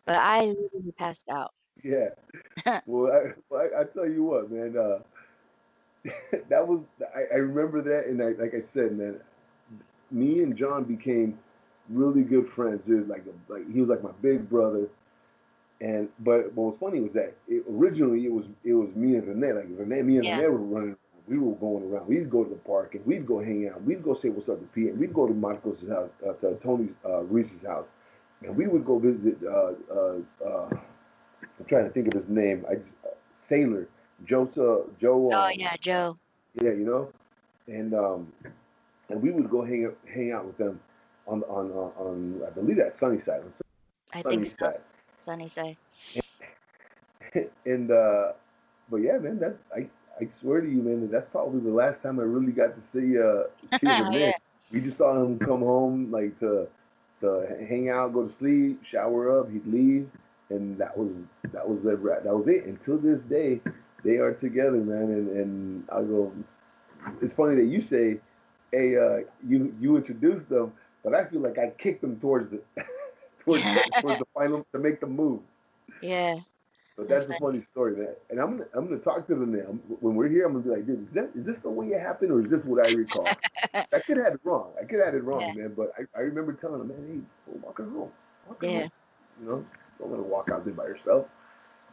[0.07, 1.53] But I literally passed out.
[1.83, 2.09] Yeah.
[2.87, 4.77] well, I, well, I, I tell you what, man.
[4.77, 4.99] Uh,
[6.49, 6.81] that was
[7.15, 9.17] I, I remember that, and I, like I said, man,
[10.11, 11.39] me and John became
[11.89, 12.81] really good friends.
[12.87, 14.89] Dude, like like he was like my big brother.
[15.81, 19.27] And but what was funny was that it, originally it was it was me and
[19.27, 19.53] Renee.
[19.53, 20.37] Like Renee, me and Yeah.
[20.37, 20.97] Renee were running.
[21.27, 22.07] We were going around.
[22.07, 23.83] We'd go to the park and we'd go hang out.
[23.83, 24.91] We'd go say what's up to Pete.
[24.91, 27.85] And we'd go to Marcos' house, uh, to Tony's uh, Reese's house,
[28.43, 29.37] and we would go visit.
[29.45, 30.15] Uh, uh,
[30.45, 30.69] uh,
[31.59, 32.65] I'm trying to think of his name.
[32.69, 33.11] I uh,
[33.47, 33.87] Sailor
[34.25, 35.29] Joseph Joe.
[35.31, 36.17] Oh, um, yeah, Joe.
[36.55, 37.11] yeah, you know,
[37.67, 38.31] and um,
[39.09, 40.79] and we would go hang out, hang out with them
[41.27, 43.53] on on on, on I believe that Sunnyside on
[44.13, 44.55] I think so.
[44.59, 44.79] Sunnyside.
[45.19, 45.77] Sunny side.
[47.65, 48.33] and uh,
[48.89, 52.01] but yeah, man, that I I swear to you, man, that that's probably the last
[52.01, 53.43] time I really got to see uh
[53.79, 54.27] see Renee.
[54.27, 54.31] Yeah.
[54.71, 56.67] We just saw him come home like to
[57.21, 60.09] to hang out, go to sleep, shower up, he'd leave,
[60.49, 61.15] and that was
[61.51, 62.65] that was the, that was it.
[62.65, 63.59] Until this day,
[64.03, 65.11] they are together, man.
[65.11, 66.31] And and I go,
[67.21, 68.19] it's funny that you say,
[68.71, 72.61] hey, uh, you you introduced them, but I feel like I kicked them towards the
[73.45, 75.41] towards the, towards the final to make the move.
[76.01, 76.39] Yeah.
[76.97, 78.15] But That's a funny story, man.
[78.31, 79.65] And I'm gonna I'm gonna talk to them now.
[80.01, 82.01] When we're here, I'm gonna be like, dude, is, that, is this the way it
[82.01, 83.37] happened, or is this what I recall?
[83.93, 84.71] I could have it wrong.
[84.81, 85.61] I could have it wrong, Yeah.
[85.63, 85.73] man.
[85.77, 88.11] But I, I remember telling them, man, hey, go walk her home.
[88.47, 88.79] Walk her Yeah.
[88.81, 88.91] home.
[89.41, 89.65] You know,
[89.99, 91.27] don't let her walk out there by herself.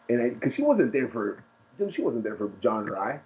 [0.09, 1.43] And because she wasn't there for,
[1.79, 3.21] dude, she wasn't there for John or I.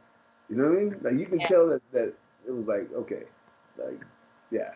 [0.51, 0.97] You know what I mean?
[1.03, 1.47] Like you can Yeah.
[1.47, 2.13] tell that that
[2.47, 3.23] it was like, okay,
[3.79, 4.01] like,
[4.51, 4.73] yeah.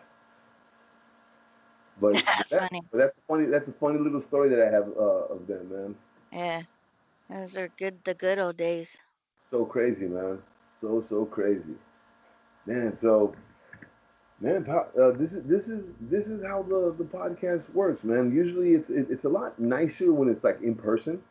[2.01, 2.83] But, but That's that- funny.
[2.91, 3.47] but that's a funny.
[3.47, 5.95] That's a funny little story that I have uh, of them, man.
[6.33, 6.63] Yeah.
[7.33, 8.99] Those are good, the good old days.
[9.51, 10.39] So crazy, man.
[10.81, 11.77] So so crazy,
[12.67, 12.97] man.
[12.97, 13.35] So,
[14.41, 18.33] man, uh, this is this is this is how the the podcast works, man.
[18.33, 21.23] Usually, it's it, it's a lot nicer when it's like in person.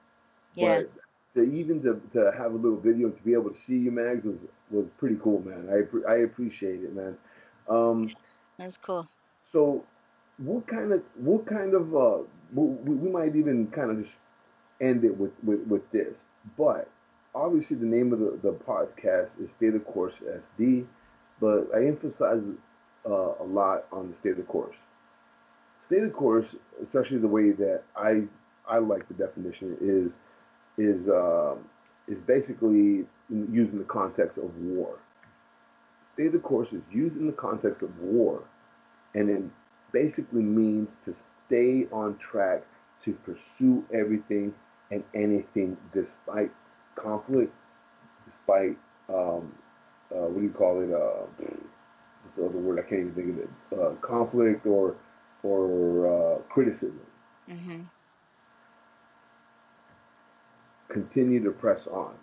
[0.55, 0.83] Yeah.
[0.83, 0.91] But
[1.35, 4.25] to even to, to have a little video to be able to see you, Mags,
[4.25, 4.37] was
[4.71, 5.69] was pretty cool, man.
[5.69, 7.17] I I appreciate it, man.
[7.69, 8.15] Um,
[8.57, 9.07] That's cool.
[9.51, 9.83] so,
[10.37, 12.17] what kind of what kind of uh,
[12.53, 14.15] we, we might even kind of just
[14.81, 16.15] end it with, with with this,
[16.57, 16.89] but
[17.33, 20.13] obviously the name of the, the podcast is Stay the Course
[20.59, 20.85] SD,
[21.39, 22.41] but I emphasize
[23.05, 24.75] uh, a lot on the stay the course.
[25.85, 26.47] Stay the course,
[26.83, 28.23] especially the way that I
[28.67, 30.13] I like the definition is
[30.77, 31.65] is um,
[32.07, 34.97] is basically used in the context of war.
[36.13, 38.43] Stay the course is used in the context of war,
[39.13, 39.43] and it
[39.91, 41.13] basically means to
[41.47, 42.63] stay on track
[43.03, 44.53] to pursue everything
[44.91, 46.51] and anything despite
[46.95, 47.53] conflict,
[48.25, 48.77] despite
[49.09, 49.53] um,
[50.13, 50.91] uh, what do you call it?
[50.93, 51.25] Uh,
[52.23, 52.79] what's the other word?
[52.79, 53.49] I can't even think of it.
[53.79, 54.95] Uh, conflict or
[55.43, 57.01] or uh, criticism.
[57.47, 57.81] hmm
[60.89, 62.13] Continue to press on.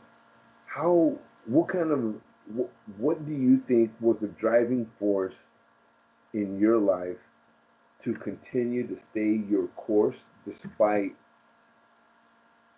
[0.66, 1.14] How?
[1.46, 2.14] What kind of?
[2.54, 5.34] What, what do you think was the driving force
[6.34, 7.18] in your life
[8.04, 10.16] to continue to stay your course
[10.46, 11.14] despite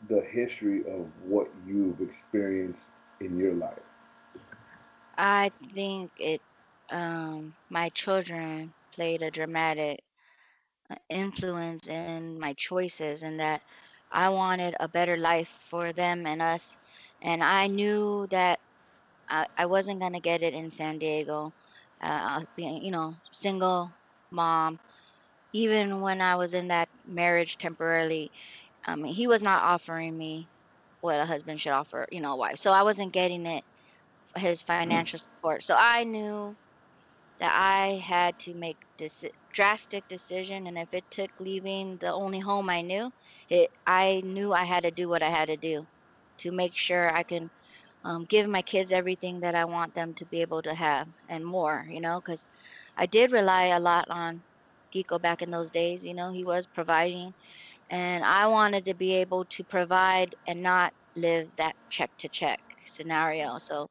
[0.09, 2.81] the history of what you've experienced
[3.21, 3.83] in your life?
[5.17, 6.43] I think it,
[6.91, 10.03] um, my children played a dramatic
[10.91, 13.57] uh, influence in my choices, and that
[14.05, 16.79] I wanted a better life for them and us.
[17.23, 18.61] And I knew that
[19.29, 21.55] I, I wasn't gonna get it in San Diego.
[22.01, 23.93] Uh, being, you know, single
[24.31, 24.81] mom.
[25.53, 28.33] Even when I was in that marriage temporarily,
[28.87, 30.51] I mean, he was not offering me
[31.01, 32.59] what a husband should offer, you know, a wife.
[32.59, 33.64] So I wasn't getting it,
[34.37, 35.62] his financial support.
[35.62, 36.57] So I knew
[37.39, 42.39] that I had to make this drastic decision, and if it took leaving the only
[42.41, 43.11] home I knew,
[43.49, 45.87] it I knew I had to do what I had to do
[46.39, 47.51] to make sure I can
[48.05, 51.45] um, give my kids everything that I want them to be able to have and
[51.45, 52.45] more, you know, because
[52.97, 54.43] I did rely a lot on
[54.95, 56.05] Kiko back in those days.
[56.05, 57.35] You know, he was providing,
[57.91, 62.61] and I wanted to be able to provide and not live that check to check
[62.86, 63.59] scenario.
[63.59, 63.88] So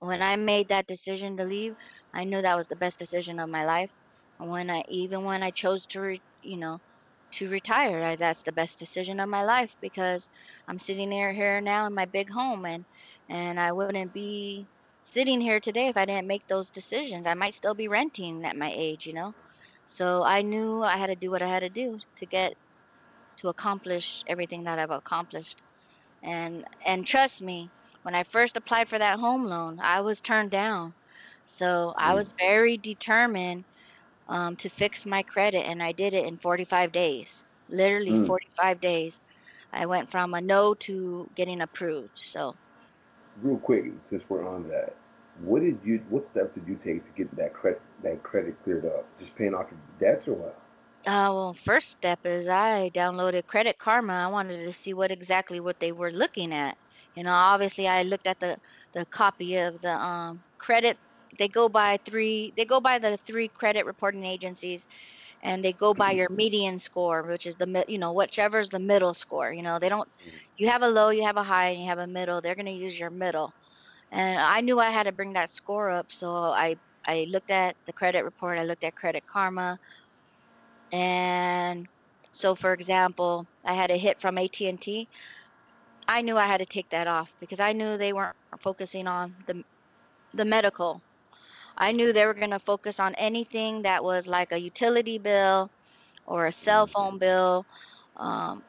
[0.00, 1.74] when I made that decision to leave,
[2.14, 3.90] I knew that was the best decision of my life.
[4.38, 6.78] And when I even when I chose to, re, you know,
[7.32, 10.28] to retire, I, that's the best decision of my life because
[10.68, 12.84] I'm sitting here here now in my big home, and
[13.28, 14.68] and I wouldn't be
[15.02, 17.26] sitting here today if I didn't make those decisions.
[17.26, 19.32] I might still be renting at my age, you know.
[19.86, 22.54] So I knew I had to do what I had to do to get
[23.42, 25.62] to accomplish everything that I've accomplished.
[26.22, 27.72] And and trust me,
[28.02, 30.94] when I first applied for that home loan, I was turned down.
[31.46, 33.66] So I Mm, was very determined
[34.28, 37.44] um, to fix my credit, and I did it in 45 days.
[37.68, 38.26] Literally mm.
[38.26, 39.20] 45 days.
[39.72, 42.18] I went from a no to getting approved.
[42.18, 42.58] So,
[43.42, 44.94] Real quick, since we're on that,
[45.40, 46.00] what did you?
[46.10, 49.06] What steps did you take to get that credit that credit cleared up?
[49.18, 50.58] Just paying off your debts or what?
[51.06, 54.12] Uh, well, first step is I downloaded Credit Karma.
[54.14, 56.76] I wanted to see what exactly what they were looking at.
[57.14, 58.58] You know, obviously I looked at the
[58.94, 60.98] the copy of the um, credit.
[61.38, 62.52] They go by three.
[62.56, 64.86] They go by the three credit reporting agencies
[65.42, 68.80] and they go by your median score, which is the mid, you know, whichever's the
[68.80, 69.52] middle score.
[69.52, 70.08] You know, they don't.
[70.20, 72.40] Mm, You have a low, you have a high, and you have a middle.
[72.40, 73.54] They're gonna use your middle,
[74.10, 76.76] and I knew I had to bring that score up, so I
[77.06, 78.58] I looked at the credit report.
[78.58, 79.78] I looked at Credit Karma,
[80.92, 81.88] and
[82.32, 85.08] so for example, I had a hit from AT&T.
[86.08, 89.34] I knew I had to take that off because I knew they weren't focusing on
[89.46, 89.64] the
[90.34, 91.02] the medical.
[91.76, 95.70] I knew they were gonna focus on anything that was like a utility bill
[96.26, 97.66] or a cell phone bill,
[98.16, 98.64] um,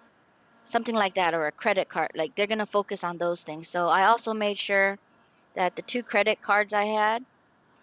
[0.65, 2.11] something like that, or a credit card.
[2.15, 3.69] Like they're gonna focus on those things.
[3.69, 4.97] So I also made sure
[5.55, 7.25] that the two credit cards I had,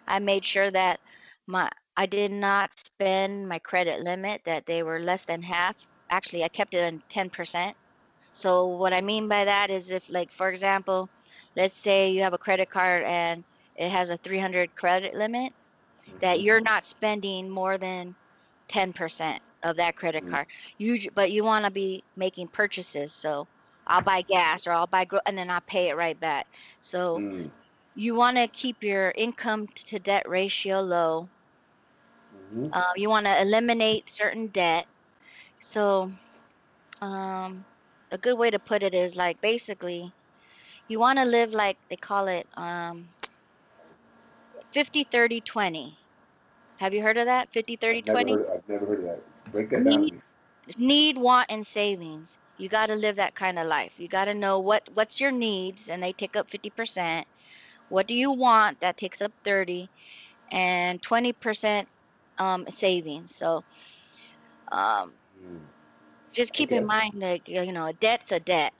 [0.07, 1.01] I made sure that
[1.47, 1.71] my
[2.01, 5.77] I did not spend my credit limit, that they were less than half.
[6.11, 7.77] Actually, I kept it on 10%.
[8.33, 11.11] So what I mean by that is if like for example,
[11.57, 13.45] let's say you have a credit card and
[13.77, 15.53] it has a 300 credit limit,
[16.21, 18.17] that mhm, you're not spending more than
[18.69, 20.47] 10% of that credit mm, card.
[20.79, 23.15] You but you want to be making purchases.
[23.17, 23.49] So
[23.87, 26.47] I'll buy gas or I'll buy gro- and then I'll pay it right back.
[26.81, 27.53] So mm,
[27.95, 31.31] you want to keep your income to debt ratio low.
[32.51, 34.87] Mhm, Uh, you want to eliminate certain debt.
[35.61, 36.11] So
[37.01, 37.67] um,
[38.11, 40.15] a good way to put it is like basically
[40.89, 43.09] you want to live like they call it um,
[44.73, 45.99] 50 30 20.
[46.79, 47.53] Have you heard of that?
[47.53, 48.39] 50 30 I've 20?
[48.39, 48.47] heard.
[48.53, 49.53] I've never heard of that.
[49.53, 50.21] Break that Need me.
[50.77, 52.39] need, want, and savings.
[52.57, 53.99] You got to live that kind of life.
[53.99, 57.27] You got to know what what's your needs, and they take up 50%.
[57.89, 58.81] What do you want?
[58.81, 59.91] That takes up 30,
[60.51, 61.89] and 20%
[62.41, 63.37] um, savings.
[63.37, 63.65] So
[64.73, 65.15] um,
[66.35, 68.73] just keep in mind that you know a debt's a debt,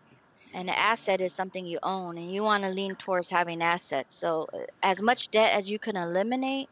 [0.55, 4.17] and an asset is something you own, and you want to lean towards having assets.
[4.19, 6.71] So uh, as much debt as you can eliminate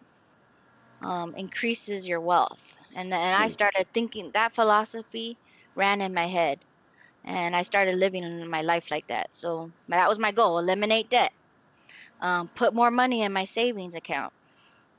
[1.02, 2.62] um, increases your wealth.
[2.94, 5.39] And then I Mm, started thinking that philosophy
[5.74, 6.65] ran in my head,
[7.24, 9.28] and I started living my life like that.
[9.32, 11.32] So that was my goal: eliminate debt,
[12.20, 14.32] um, put more money in my savings account.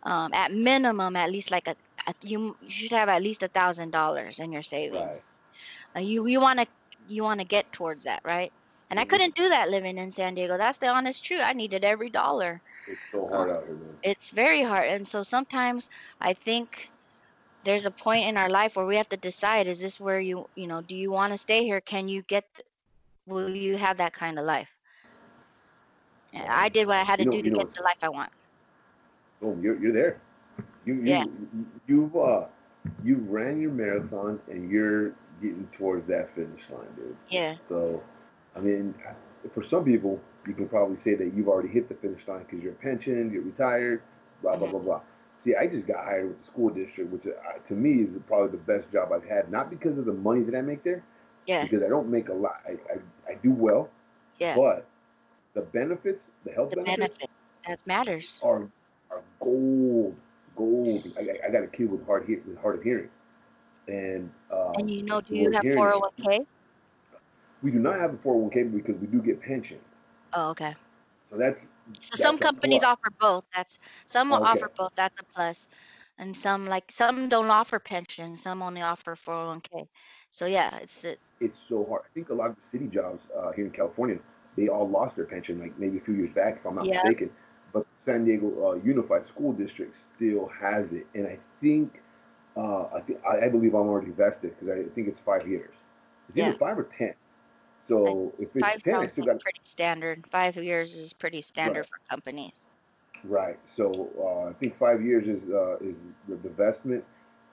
[0.03, 1.75] Um, at minimum, at least like a,
[2.07, 5.19] a you, you should have at least a thousand dollars in your savings.
[5.19, 5.95] right.
[5.95, 6.67] Uh, you you want to
[7.07, 8.51] you want to get towards that, right?
[8.89, 10.57] And I hmm couldn't do that living in San Diego.
[10.57, 11.41] That's the honest truth.
[11.43, 12.61] I needed every dollar.
[12.87, 13.97] It's so hard out here, man.
[14.03, 15.89] it's very hard, and so sometimes
[16.19, 16.89] I think
[17.63, 20.47] there's a point in our life where we have to decide: is this where you
[20.55, 21.81] you know do you want to stay here?
[21.81, 22.45] Can you get?
[23.27, 24.61] Will you have that kind of life?
[26.47, 27.97] I did what I had to you know, do to you know, get the life
[28.03, 28.31] I want.
[29.43, 30.21] Oh, you're, you're there.
[30.85, 31.25] You you Yeah.
[31.87, 32.45] you've uh
[33.03, 35.09] you ran your marathon and you're
[35.41, 37.15] getting towards that finish line, dude.
[37.29, 37.57] Yeah.
[37.67, 38.01] So,
[38.55, 38.93] I mean,
[39.53, 42.63] for some people, you can probably say that you've already hit the finish line because
[42.63, 44.01] you're pensioned, you're retired,
[44.41, 45.01] blah blah blah blah.
[45.43, 48.51] See, I just got hired with the school district, which uh, to me is probably
[48.57, 49.51] the best job I've had.
[49.51, 51.03] Not because of the money that I make there,
[51.45, 51.61] Yeah.
[51.61, 52.61] because I don't make a lot.
[52.67, 53.89] I I, I do well,
[54.39, 54.55] Yeah.
[54.55, 54.85] but
[55.53, 57.29] the benefits, the health The benefits, benefit
[57.65, 58.41] that matters.
[58.41, 58.67] are
[59.19, 60.15] are gold,
[60.55, 61.11] gold.
[61.17, 63.09] I, I- I got a kid with hard he- with hard of hearing,
[63.87, 66.45] and um, And you know, do you have 401k?
[67.61, 69.79] We do not have a 401k because we do get pension.
[70.33, 70.75] Oh, okay.
[71.31, 71.67] So that's
[72.01, 72.83] So some that's a companies plus.
[72.83, 73.45] offer both.
[73.55, 74.43] That's some Okay.
[74.43, 74.91] offer both.
[74.95, 75.67] That's a plus,
[76.17, 78.35] and some like some don't offer pension.
[78.35, 79.87] Some only offer 401k.
[80.29, 82.03] So yeah, it's a, It's so hard.
[82.05, 84.17] I think a lot of the city jobs uh, here in California,
[84.55, 87.01] they all lost their pension like maybe a few years back, if I'm not Yeah.
[87.03, 87.29] mistaken.
[87.73, 92.01] But San Diego uh, Unified School District still has it, and I think
[92.57, 95.75] uh, I think I, I believe I'm already vested because I think it's five years.
[96.29, 96.57] It's either Yeah.
[96.57, 97.13] five or ten.
[98.05, 100.27] I- So if it's five ten, I still got pretty standard.
[100.31, 101.87] Five years is pretty standard Right.
[101.87, 102.65] for companies.
[103.23, 103.59] Right.
[103.75, 105.97] So uh, I think five years is uh, is
[106.27, 107.03] the divestment,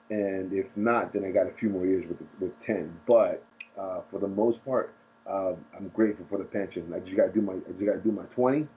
[0.09, 2.97] and if not, then I got a few more years with with ten.
[3.07, 3.43] But
[3.77, 4.93] uh, for the most part,
[5.29, 6.93] uh, I'm grateful for the pension.
[6.93, 8.67] I just got to do my I just got to do my twenty.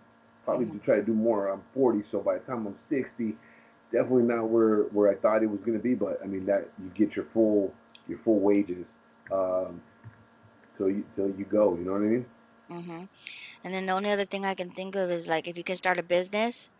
[0.44, 0.72] Probably Mhm.
[0.72, 1.48] to try to do more.
[1.48, 3.36] I'm 40, so by the time I'm 60,
[3.92, 5.94] definitely not where where I thought it was going to be.
[5.94, 7.72] But I mean that you get your full
[8.08, 8.92] your full wages
[9.32, 9.80] um,
[10.76, 11.74] till you till you go.
[11.76, 12.26] You know what I mean?
[12.68, 13.04] hmm
[13.64, 15.76] And then the only other thing I can think of is like if you can
[15.76, 16.70] start a business,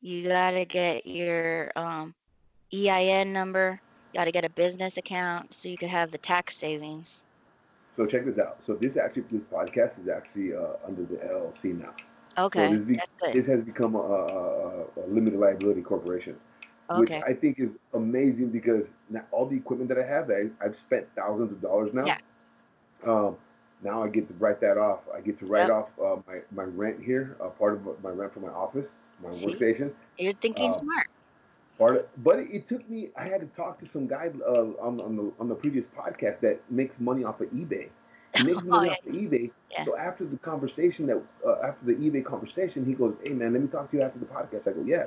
[0.00, 2.14] you gotta get your um,
[2.72, 3.80] EIN number.
[4.12, 7.22] You gotta get a business account so you could have the tax savings.
[7.96, 8.58] So check this out.
[8.64, 11.94] So this actually this podcast is actually uh, under the LLC now.
[12.38, 13.34] Okay, this, be- that's good.
[13.34, 16.36] this has become a, a, a, limited liability corporation,
[16.96, 20.76] which I think is amazing because now all the equipment that I have, I, I've
[20.76, 22.04] spent thousands of dollars now.
[22.06, 22.18] Yeah.
[23.06, 23.36] Um,
[23.82, 25.00] now I get to write that off.
[25.14, 25.70] I get to write Yep.
[25.70, 28.86] off uh, my, my rent here, uh, part of my rent for my office,
[29.22, 29.46] my See?
[29.46, 29.92] workstation.
[30.18, 31.06] You're thinking uh, smart.
[31.78, 33.10] Part of, but it, it took me.
[33.16, 36.40] I had to talk to some guy uh, on, on the on the previous podcast
[36.40, 37.88] that makes money off of eBay.
[38.38, 38.92] He makes Oh, yeah.
[38.92, 39.52] off of eBay.
[39.70, 39.86] Yeah.
[39.86, 43.62] So after the conversation that uh, after the eBay conversation, he goes, "Hey man, let
[43.62, 45.06] me talk to you after the podcast." I go, "Yeah,"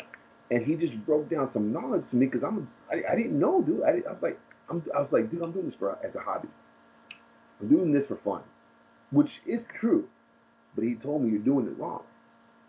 [0.52, 3.62] and he just broke down some knowledge to me because I'm I, I didn't know,
[3.64, 3.84] dude.
[3.84, 4.40] I, I was like,
[4.70, 6.50] I'm, I was like, dude, I'm doing this for as a hobby.
[7.62, 8.44] I'm doing this for fun,
[9.12, 10.10] which is true.
[10.76, 12.04] But he told me you're doing it wrong.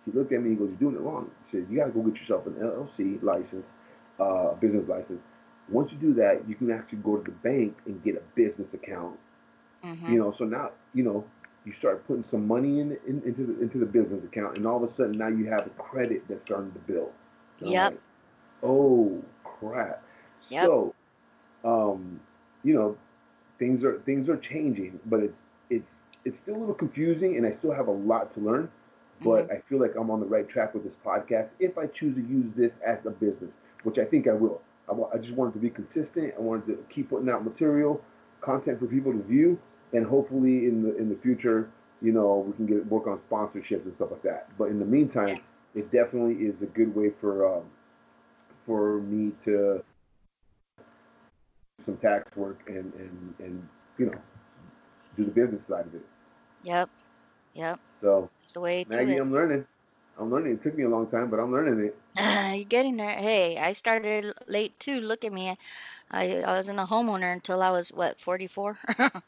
[0.07, 1.31] He looked at me and he goes, You're doing it wrong.
[1.45, 3.67] He said, You got to go get yourself an LLC license,
[4.21, 5.23] uh, business license.
[5.71, 8.75] Once you do that, you can actually go to the bank and get a business
[8.75, 9.19] account.
[9.83, 11.25] Hmm You know, so now, you know,
[11.65, 14.83] you start putting some money in, in into the into the business account, and all
[14.83, 17.13] of a sudden now you have a credit that's starting to build.
[17.67, 17.85] I'm Yep.
[17.85, 18.01] like,
[18.63, 20.03] oh crap.
[20.51, 20.73] Yep.
[20.73, 20.95] So,
[21.65, 22.21] um,
[22.63, 22.97] you know,
[23.59, 27.53] things are things are changing, but it's it's it's still a little confusing, and I
[27.53, 28.71] still have a lot to learn.
[29.23, 29.53] But Mm-hmm.
[29.53, 32.23] I feel like I'm on the right track with this podcast if I choose to
[32.23, 33.53] use this as a business,
[33.85, 34.61] which I think I will.
[34.89, 36.35] I, I just wanted to be consistent.
[36.37, 38.03] I wanted to keep putting out material,
[38.41, 39.59] content for people to view,
[39.93, 41.71] and hopefully in the in the future,
[42.01, 44.49] you know, we can get work on sponsorships and stuff like that.
[44.59, 45.39] But in the meantime,
[45.75, 47.65] it definitely is a good way for um,
[48.67, 49.83] for me to
[51.79, 54.19] do some tax work and and and you know
[55.17, 56.07] do the business side of it.
[56.65, 56.89] Yep.
[57.55, 57.81] Yep.
[58.01, 59.17] So it's the way Maggie.
[59.17, 59.67] I'm learning.
[60.19, 60.55] I'm learning.
[60.55, 61.97] It took me a long time, but I'm learning it.
[62.57, 63.17] You're getting there.
[63.17, 65.01] Hey, I started late too.
[65.01, 65.57] Look at me.
[66.11, 68.79] I, I wasn't a homeowner until I was what 44.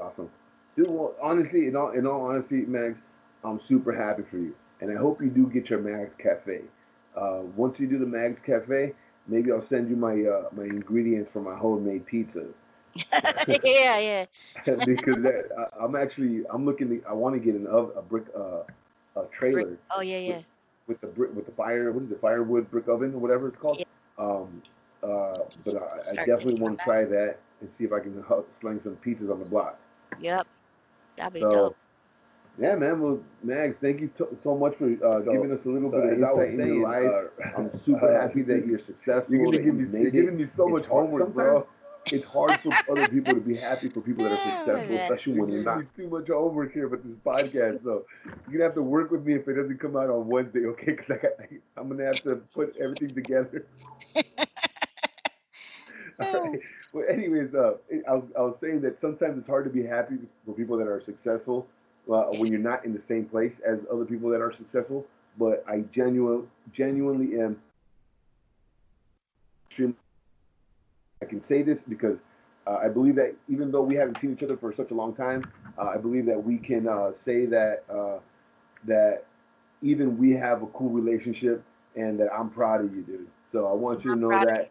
[0.00, 0.30] Awesome.
[0.76, 2.98] Dude, well, honestly, in all in all honesty, Mags,
[3.44, 6.60] I'm super happy for you, and I hope you do get your Mags Cafe.
[7.16, 8.92] Uh, once you do the Mags Cafe,
[9.26, 12.52] maybe I'll send you my uh, my ingredients for my homemade pizzas.
[13.64, 14.24] yeah, yeah.
[14.64, 16.88] because that, I, I'm actually I'm looking.
[16.88, 18.62] To, I want to get an ov- a brick uh,
[19.16, 20.40] a trailer Brick- Oh yeah, yeah.
[20.86, 21.90] with the brick with the fire.
[21.92, 22.20] What is it?
[22.20, 23.78] Firewood brick oven or whatever it's called.
[23.78, 23.84] Yeah.
[24.18, 24.62] Um,
[25.02, 25.34] uh,
[25.64, 28.80] but I, I definitely want to try that and see if I can hu- sling
[28.82, 29.78] some pizzas on the block.
[30.20, 30.46] Yep.
[31.16, 31.76] That'd be So, dope.
[32.60, 33.00] yeah, man.
[33.00, 36.00] Well, Mags, thank you to, so much for uh, So- giving us a little so
[36.00, 37.30] bit of as I was insight into your life.
[37.44, 39.34] uh, I'm super uh, happy that you're successful.
[39.34, 41.66] You're gonna give you you're giving me so much It's hard- homework, bro.
[42.10, 45.00] It's hard for other people to be happy for people that are successful, man.
[45.12, 45.84] especially when you're not.
[45.94, 48.06] too much homework here but this podcast, so
[48.48, 50.92] you're gonna have to work with me if it doesn't come out on Wednesday, okay?
[50.92, 51.32] Because I got,
[51.76, 53.66] I'm gonna have to put everything together.
[56.20, 56.60] All right.
[56.92, 57.74] Well, anyways, uh,
[58.08, 60.88] I was I was saying that sometimes it's hard to be happy for people that
[60.88, 61.66] are successful
[62.12, 65.06] uh, when you're not in the same place as other people that are successful.
[65.38, 67.60] But I genuine genuinely am.
[71.22, 72.18] I can say this because
[72.66, 75.14] uh, I believe that even though we haven't seen each other for such a long
[75.14, 75.44] time,
[75.78, 78.18] uh, I believe that we can uh, say that uh,
[78.86, 79.24] that
[79.82, 81.62] even we have a cool relationship
[81.96, 83.26] and that I'm proud of you, dude.
[83.52, 84.70] So I want you to I'm know proud of that.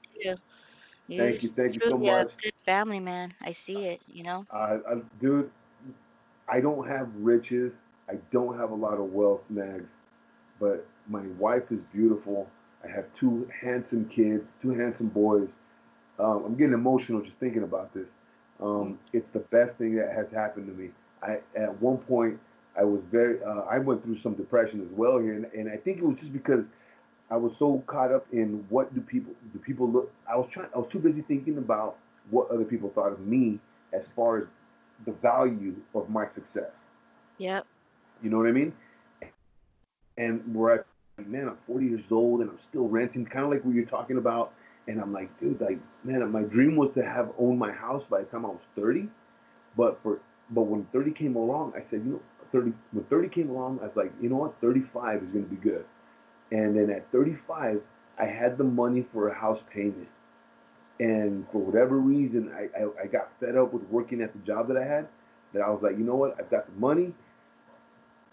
[1.07, 2.31] You Thank you, thank you so truly a much.
[2.41, 3.33] good family, man.
[3.41, 4.45] I see it, you know?
[4.53, 5.49] Uh, I, dude,
[6.47, 7.73] I don't have riches.
[8.09, 9.89] I don't have a lot of wealth, Mags,
[10.59, 12.47] but my wife is beautiful.
[12.83, 15.49] I have two handsome kids, two handsome boys.
[16.19, 18.09] Um, I'm getting emotional just thinking about this.
[18.61, 20.89] Um, it's the best thing that has happened to me.
[21.21, 22.39] I at one point
[22.77, 25.77] I was very uh, I went through some depression as well here, and, and I
[25.77, 26.65] think it was just because
[27.29, 30.11] I was so caught up in what do people do people look.
[30.29, 30.69] I was trying.
[30.73, 31.97] I was too busy thinking about
[32.29, 33.59] what other people thought of me
[33.93, 34.43] as far as
[35.05, 36.71] the value of my success.
[37.37, 37.65] Yep.
[38.23, 38.73] You know what I mean?
[40.17, 40.85] And where
[41.19, 43.85] I, man, I'm 40 years old and I'm still renting, kind of like what you're
[43.85, 44.53] talking about.
[44.87, 48.19] And I'm like, dude, like, man, my dream was to have owned my house by
[48.21, 49.09] the time I was 30.
[49.75, 52.21] But for, but when 30 came along, I said, you know,
[52.51, 52.71] 30.
[52.93, 55.57] When 30 came along, I was like, you know what, 35 is going to be
[55.57, 55.85] good.
[56.51, 57.81] And then at 35,
[58.19, 60.07] I had the money for a house payment.
[60.99, 64.67] And for whatever reason, I, I, I got fed up with working at the job
[64.69, 65.07] that I had.
[65.53, 67.13] That I was like, you know what, I've got the money.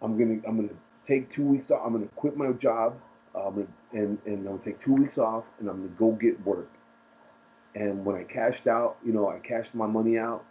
[0.03, 1.82] I'm gonna I'm gonna take two weeks off.
[1.85, 2.97] I'm gonna quit my job,
[3.35, 6.70] um, and and I'm gonna take two weeks off, and I'm gonna go get work.
[7.74, 10.45] And when I cashed out, you know, I cashed my money out.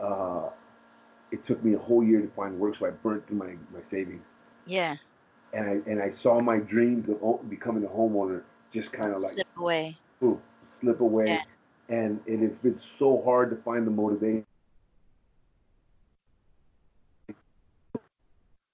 [0.00, 0.48] Uh,
[1.30, 3.80] it took me a whole year to find work, so I burnt through my my
[3.90, 4.24] savings.
[4.66, 4.96] Yeah.
[5.52, 8.42] And I and I saw my dreams of becoming a homeowner
[8.72, 9.98] just kind of like Slip away.
[10.20, 10.38] poof,
[10.80, 11.26] slip away.
[11.26, 11.42] Yeah.
[11.88, 14.44] And it has been so hard to find the motivation.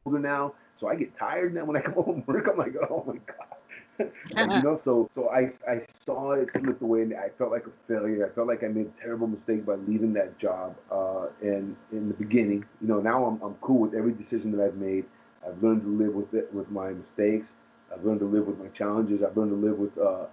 [0.05, 2.49] Older now, so I get tired now when I come home from work.
[2.51, 4.77] I'm like, oh my god, And, you know.
[4.83, 8.29] So so I I saw it slip away, and I felt like a failure.
[8.29, 10.75] I felt like I made a terrible mistake by leaving that job.
[10.91, 14.65] Uh, and in the beginning, you know, now I'm I'm cool with every decision that
[14.65, 15.05] I've made.
[15.47, 17.49] I've learned to live with it with my mistakes.
[17.93, 19.23] I've learned to live with my challenges.
[19.23, 20.27] I've learned to live with uh,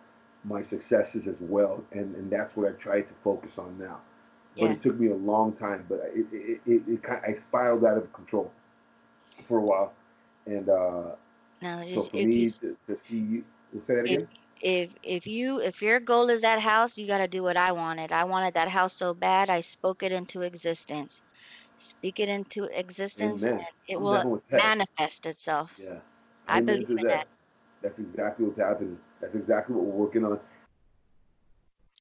[0.43, 3.99] my successes as well, and and that's what I try to focus on now.
[4.59, 5.85] But it took me a long time.
[5.89, 8.51] But it it, it, it kind I spiraled out of control
[9.47, 9.93] for a while,
[10.45, 11.15] and uh,
[11.61, 13.43] No, so just for if me you to, to see you
[13.85, 14.27] say that if again.
[14.61, 18.11] if if you if your goal is that house, you gotta do what I wanted.
[18.11, 21.21] I wanted that house so bad, I spoke it into existence.
[21.79, 23.57] Speak it into existence, Amen.
[23.57, 24.61] and it I'm will that.
[24.63, 25.71] manifest itself.
[25.81, 25.99] Yeah.
[26.47, 27.27] I Amen believe in that.
[27.81, 28.97] That's exactly what's happening.
[29.21, 30.39] That's exactly what we're working on.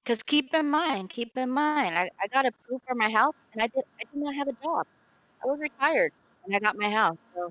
[0.05, 3.63] Cause keep in mind, keep in mind, I, I got approved for my house, and
[3.63, 4.85] I did I did not have a job.
[5.43, 6.13] I was retired,
[6.45, 7.19] and I got my house.
[7.35, 7.51] So,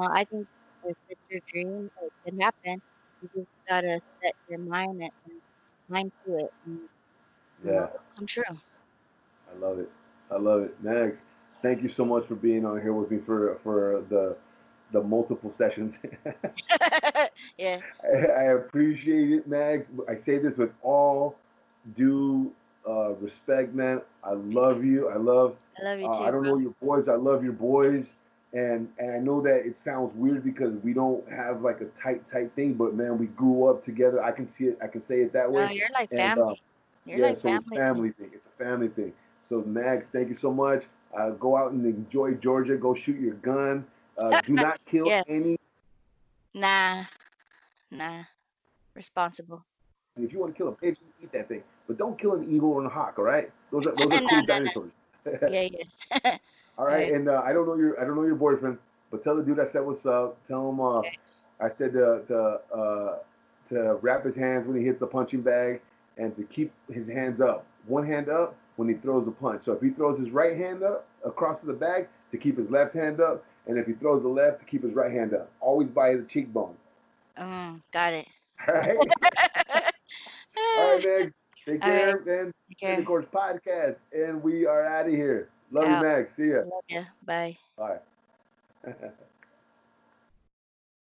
[0.00, 0.46] uh, I think
[0.84, 2.80] if it's your dream, it can happen.
[3.20, 5.40] You just gotta set your mind and and
[5.88, 6.88] mind to it, and
[7.64, 7.86] know, Yeah.
[7.94, 8.60] it'll come true.
[9.52, 9.90] I love it.
[10.30, 10.82] I love it.
[10.82, 11.18] Mags,
[11.62, 14.36] thank you so much for being on here with me for for the
[14.92, 15.94] the multiple sessions.
[17.58, 19.86] yeah, I, I appreciate it, Mags.
[20.08, 21.36] I say this with all
[21.96, 22.52] due
[22.86, 24.00] uh, respect, man.
[24.24, 25.08] I love you.
[25.08, 25.56] I love.
[25.78, 26.46] I love you Uh, too, I don't bro.
[26.46, 27.08] know your boys.
[27.08, 28.06] I love your boys.
[28.52, 32.22] And and I know that it sounds weird because we don't have like a tight
[32.30, 34.22] tight thing, but man, we grew up together.
[34.22, 34.78] I can see it.
[34.82, 35.68] I can say it that way.
[35.68, 36.62] No, you're like And uh, family.
[37.04, 37.80] You're yeah, like so it's family.
[37.92, 38.04] me.
[38.06, 38.30] family thing.
[38.34, 39.12] It's a family thing.
[39.48, 40.84] So Mags, thank you so much.
[41.16, 42.76] Uh, go out and enjoy Georgia.
[42.76, 43.84] Go shoot your gun.
[44.18, 45.22] Uh, do not kill Yeah.
[45.28, 45.56] any.
[46.54, 47.04] Nah,
[47.90, 48.24] nah.
[48.94, 49.64] Responsible.
[50.16, 51.62] And if you want to kill a pigeon, eat that thing.
[51.86, 53.14] But don't kill an eagle or a hawk.
[53.18, 53.50] All right?
[53.70, 54.58] Those are those are cool no, no.
[54.58, 54.92] dinosaurs.
[55.46, 56.38] Yeah, yeah.
[56.78, 57.06] all right.
[57.06, 57.12] Right.
[57.12, 58.78] And uh, I don't know your I don't know your boyfriend,
[59.10, 60.36] but tell the dude I said what's up.
[60.48, 61.18] Tell him uh, Okay.
[61.60, 63.18] I said to to, uh,
[63.70, 65.80] to wrap his hands when he hits the punching bag
[66.18, 67.66] and to keep his hands up.
[67.86, 69.64] One hand up when he throws the punch.
[69.64, 72.94] So if he throws his right hand up across the bag, to keep his left
[72.94, 75.50] hand up, and if he throws the left, to keep his right hand up.
[75.60, 76.74] Always by the cheekbone.
[77.38, 78.26] Mm, got it.
[78.68, 78.96] All right.
[80.78, 81.32] All right, Meg.
[81.66, 82.26] Take All care, right.
[82.26, 82.52] man.
[82.68, 82.92] Take care.
[82.94, 85.48] Intercourse podcast, and we are out of here.
[85.70, 86.02] Love Out.
[86.02, 86.36] you, Mags.
[86.36, 86.58] See ya.
[86.58, 87.02] Love ya.
[87.24, 87.56] Bye.
[87.76, 87.98] Bye.